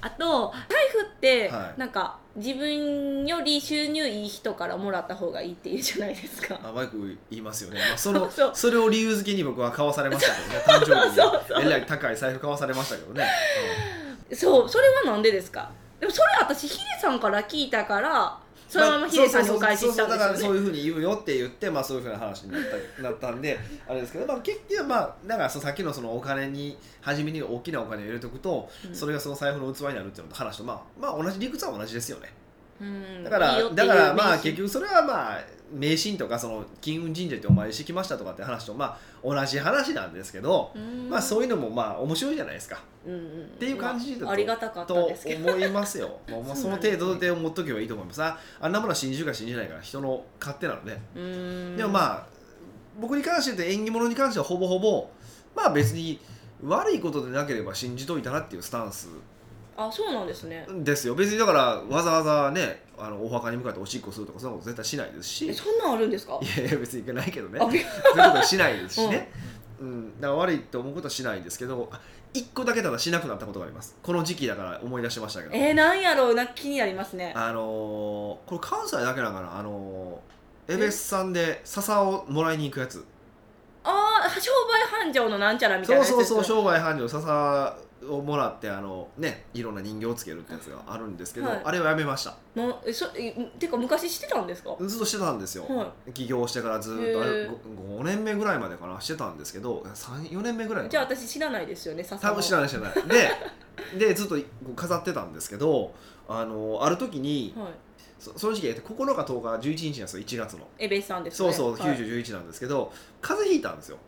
[0.00, 1.80] あと財布ってはい。
[1.80, 6.60] なんか自分より収入いい人からもらった方がいいっていうじゃないですか。
[6.62, 10.84] あマイク言いますよね、まあ、そのそれを理由付けに僕は買わされましたけどね。
[11.16, 11.66] 誕生日に。
[11.66, 13.26] えらい高い財布買わされましたけどね、
[14.34, 14.68] そう。
[14.68, 15.70] それはなんでですか？
[15.98, 18.38] でもそれ私ヒデさんから聞いたから
[18.68, 22.62] そのままヒデさんにお返ししたんですそうそうそうだからよねそういうふうに言うよって言って、まあ、そういうふうな話になっ
[22.96, 23.58] た なったんで
[23.88, 28.94] あれですけど、まあ、結局はまあだからさっきのそのお金に初めに大きなお金を入れておくと、うん。
[28.94, 32.32] それがその財布の器になるっていうのと話とまあまあ同じ理屈は同じですよね。
[32.40, 32.45] うん
[33.24, 35.40] だからだからまあ結局それはまあ
[35.72, 41.08] 迷信とかその金運神社ってお参りしてきましたとかって話とまあ同じ話なんですけど、うん。
[41.10, 42.82] まあそういうのもまあ面白いじゃないですか。
[43.04, 43.22] うんうん、っ
[43.58, 46.20] ていう感じだとまあ、ありがたかったと思いますよ。
[46.28, 48.22] もうまあその程度で思っとけばいいと思います。
[48.22, 50.98] ああんなものは信じるか信じないか人の勝手なので、
[51.76, 52.26] でもまあ
[53.00, 55.08] 僕に関して言うと縁起物に関してはほぼほぼ
[55.54, 56.20] まあ別に
[56.64, 59.08] 悪いことでなければ信じといたらっていうスタンス
[59.76, 60.66] あそうなんですね。
[60.84, 61.14] ですよ。
[61.14, 65.48] 別にだからわざわざねあのお墓に向かっておしっこするとかそんなこと絶対しないですし。
[65.48, 66.38] えそんなんあるんですか？
[66.40, 67.58] いやいや別にいけないけどね。
[67.60, 69.30] あそういうことはしないですしね、
[69.80, 70.20] うん。
[70.20, 71.90] だから悪いと思うことはしないですけど
[72.32, 73.96] 一個だけただしなくなったことがあります。
[74.02, 75.54] この時期だから思い出しましたけど。
[75.54, 77.32] えー、なんやろうな気になりますね。
[77.36, 79.58] あのーこれ関西だけなんかな。
[79.58, 83.04] あのー、エベスさんで笹をもらいに行くやつ
[84.40, 87.76] 商売繁盛のなんちゃらみたいなそうそうそう商売繁盛笹
[88.08, 91.60] をもらってあのねいろんな人形をつけるってやつがあるんですけど、はい。
[91.64, 92.36] あれをやめました。
[92.54, 94.76] のえそえてか昔してたんですか？
[94.80, 97.50] ずっとしてたんですよ、は起業してからずっとあれへー。
[97.98, 100.88] 5, 年目ぐらいまでかなしてたんですけど34年目ぐらいかな。
[100.90, 102.92] じゃあ私知らないですよね笹多分知らない知らない。
[103.98, 104.36] で でずっと
[104.76, 105.92] 飾ってたんですけど
[106.28, 107.68] あのある時にはい。
[108.18, 110.66] そその時期9日10日11日なんですよ1月の。
[110.78, 111.52] エベスさんですね。
[111.52, 111.96] そうそう、はい。
[111.98, 113.98] 9011なんですけど風邪ひいたんですよ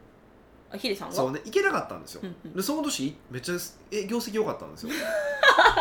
[0.70, 1.14] あヒデさんが？
[1.14, 2.52] そうね行けなかったんですよ、うんうん。
[2.54, 3.54] でその年めっちゃ
[3.90, 4.92] え業績良かったんですよ。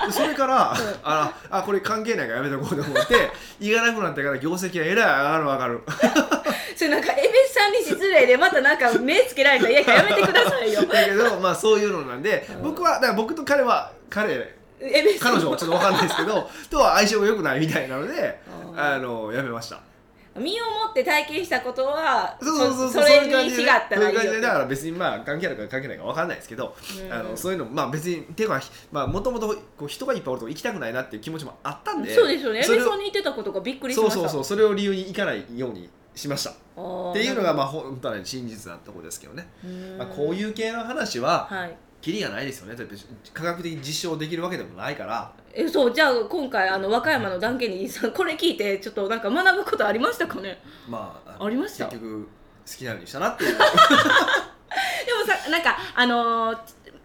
[0.05, 0.73] でそれから、
[1.03, 3.29] ああこれ関係ないからやめとこうと思って
[3.59, 5.81] 行かなくなってから業績がえらい上がる上がる。
[6.77, 10.81] それなんかエベスさんに失礼でまたなんか目つけられたらいややめてくださいよ。
[10.88, 12.63] だけどまあそういうのなんでうん。
[12.63, 15.33] 僕はだから僕と彼は彼エベスさん。
[15.33, 18.39] 彼女はちょっと分かんないですけどとは相性が良くないみたいなので
[18.75, 19.79] ああのやめました
[20.38, 26.75] 身をもって体験したことはそうそうそうそれに違ったそういう感じらいいよでだから別にまあ関係あるか関係ないか分かんないですけど、
[27.05, 27.13] うん。
[27.13, 28.61] あのそういうのまあ別にていうか
[28.91, 32.59] まあもともとこう人がいっぱいおると行きたくないなっていう気持ちもあったんでそうですよね。
[32.59, 34.13] エそれをベスさんに言ってたことがびっくりしました。
[34.13, 36.51] そうそうそうそれを理由に行かないようにしました。
[36.51, 36.53] っ
[37.13, 39.97] ていうのがまあ本当は真実なところですけどね、うん。
[39.97, 42.75] まあ、こういう系の話ははいキリがないですよね。
[42.75, 42.95] だって
[43.33, 45.31] 科学的に実証できるわけでもないから。
[45.53, 50.61] えそうじゃあ今回あの和歌山のダンケニーさんこれ聞いてちょっとなんか学ぶことありましたかね？
[50.87, 51.85] まあのありました？
[51.87, 52.27] 結局
[52.67, 53.57] 好きなようにしたなっていう。
[53.57, 53.69] でも
[55.25, 56.57] さなんかあのー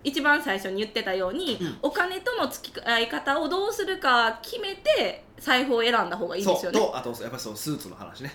[0.05, 1.78] 一番最初に言ってたように、うん。
[1.82, 6.78] お金との付き合い方をどうするか決めて財布を選んだ方がいいですよね。
[6.80, 8.32] とあとやっぱりそのスーツの話ね。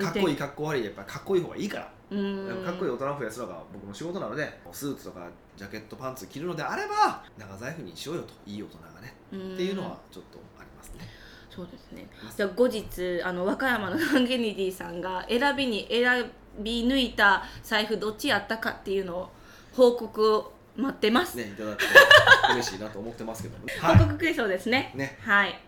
[0.00, 1.92] かっこいいかっこ悪いやっぱりかっこいい方がいいから。
[2.10, 2.64] うーん。
[2.64, 5.28] かっこいい大人を増やすのが僕の仕事なのでスーツとか
[5.60, 9.52] ジャケットパンツ着るのであれば長財布にしようよといい大人がねうん。
[9.52, 11.06] っていうのはちょっとありますね。
[11.50, 12.06] そうですね。
[12.34, 19.30] じゃあ後日あの和歌山のダンケニディさんが選びに選び抜いた財布どっちやったかっていうのを
[19.74, 21.88] 報告を待ってます、ねいただくと
[22.54, 23.74] 嬉しいなと思ってますけどもね。
[23.82, 24.92] 報告クエストですね。
[24.94, 25.18] ね。
[25.20, 25.60] はい。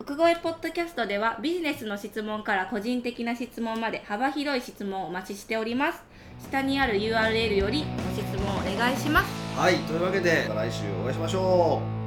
[0.00, 6.07] 奥越ポッドキャストではビジネスの質問から個人的な質問まで幅広い質問をお待ちしております
[6.38, 7.84] 下にある URL より
[8.16, 9.58] ご質問お願いします。
[9.58, 11.97] はいというわけで来週お会いしましょう。